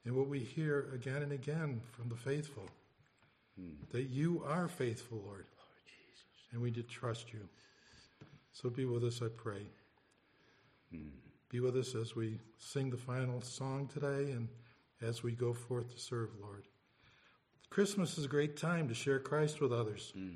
and 0.06 0.16
what 0.16 0.30
we 0.30 0.40
hear 0.40 0.88
again 0.94 1.24
and 1.24 1.34
again 1.34 1.82
from 1.92 2.08
the 2.08 2.16
faithful. 2.16 2.64
Mm. 3.60 3.74
That 3.92 4.04
you 4.04 4.42
are 4.48 4.70
faithful, 4.70 5.22
Lord. 5.26 5.46
And 6.54 6.62
we 6.62 6.72
did 6.72 6.88
trust 6.88 7.34
you. 7.34 7.42
So 8.54 8.70
be 8.70 8.86
with 8.86 9.04
us, 9.04 9.22
I 9.22 9.28
pray. 9.28 9.68
Mm. 10.96 11.10
Be 11.50 11.60
with 11.60 11.76
us 11.76 11.96
as 11.96 12.16
we 12.16 12.40
sing 12.60 12.90
the 12.90 12.98
final 12.98 13.42
song 13.42 13.90
today 13.94 14.32
and 14.32 14.48
as 15.02 15.22
we 15.22 15.34
go 15.34 15.52
forth 15.52 15.94
to 15.94 16.00
serve, 16.00 16.30
Lord. 16.42 16.64
Christmas 17.74 18.20
is 18.20 18.26
a 18.26 18.28
great 18.28 18.56
time 18.56 18.88
to 18.88 18.94
share 18.94 19.18
Christ 19.18 19.60
with 19.60 19.74
others. 19.74 20.14
Hmm. 20.16 20.34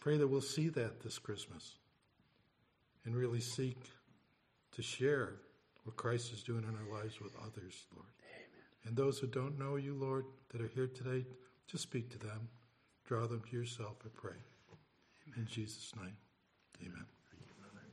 Pray 0.00 0.16
that 0.16 0.26
we'll 0.26 0.40
see 0.40 0.70
that 0.70 1.02
this 1.02 1.18
Christmas 1.18 1.74
and 3.04 3.14
really 3.14 3.38
seek 3.38 3.76
to 4.72 4.80
share 4.80 5.34
what 5.84 5.96
Christ 5.96 6.32
is 6.32 6.42
doing 6.42 6.64
in 6.64 6.74
our 6.74 6.98
lives 6.98 7.20
with 7.20 7.36
others, 7.36 7.84
Lord. 7.94 8.08
Amen. 8.30 8.46
And 8.86 8.96
those 8.96 9.18
who 9.18 9.26
don't 9.26 9.58
know 9.58 9.76
you, 9.76 9.92
Lord, 9.92 10.24
that 10.52 10.62
are 10.62 10.68
here 10.68 10.86
today, 10.86 11.26
just 11.66 11.82
speak 11.82 12.08
to 12.12 12.18
them. 12.18 12.48
Draw 13.06 13.26
them 13.26 13.42
to 13.50 13.54
yourself, 13.54 13.96
I 14.02 14.08
pray. 14.14 14.36
In 15.36 15.46
Jesus' 15.46 15.92
name, 16.00 16.16
amen. 16.82 17.04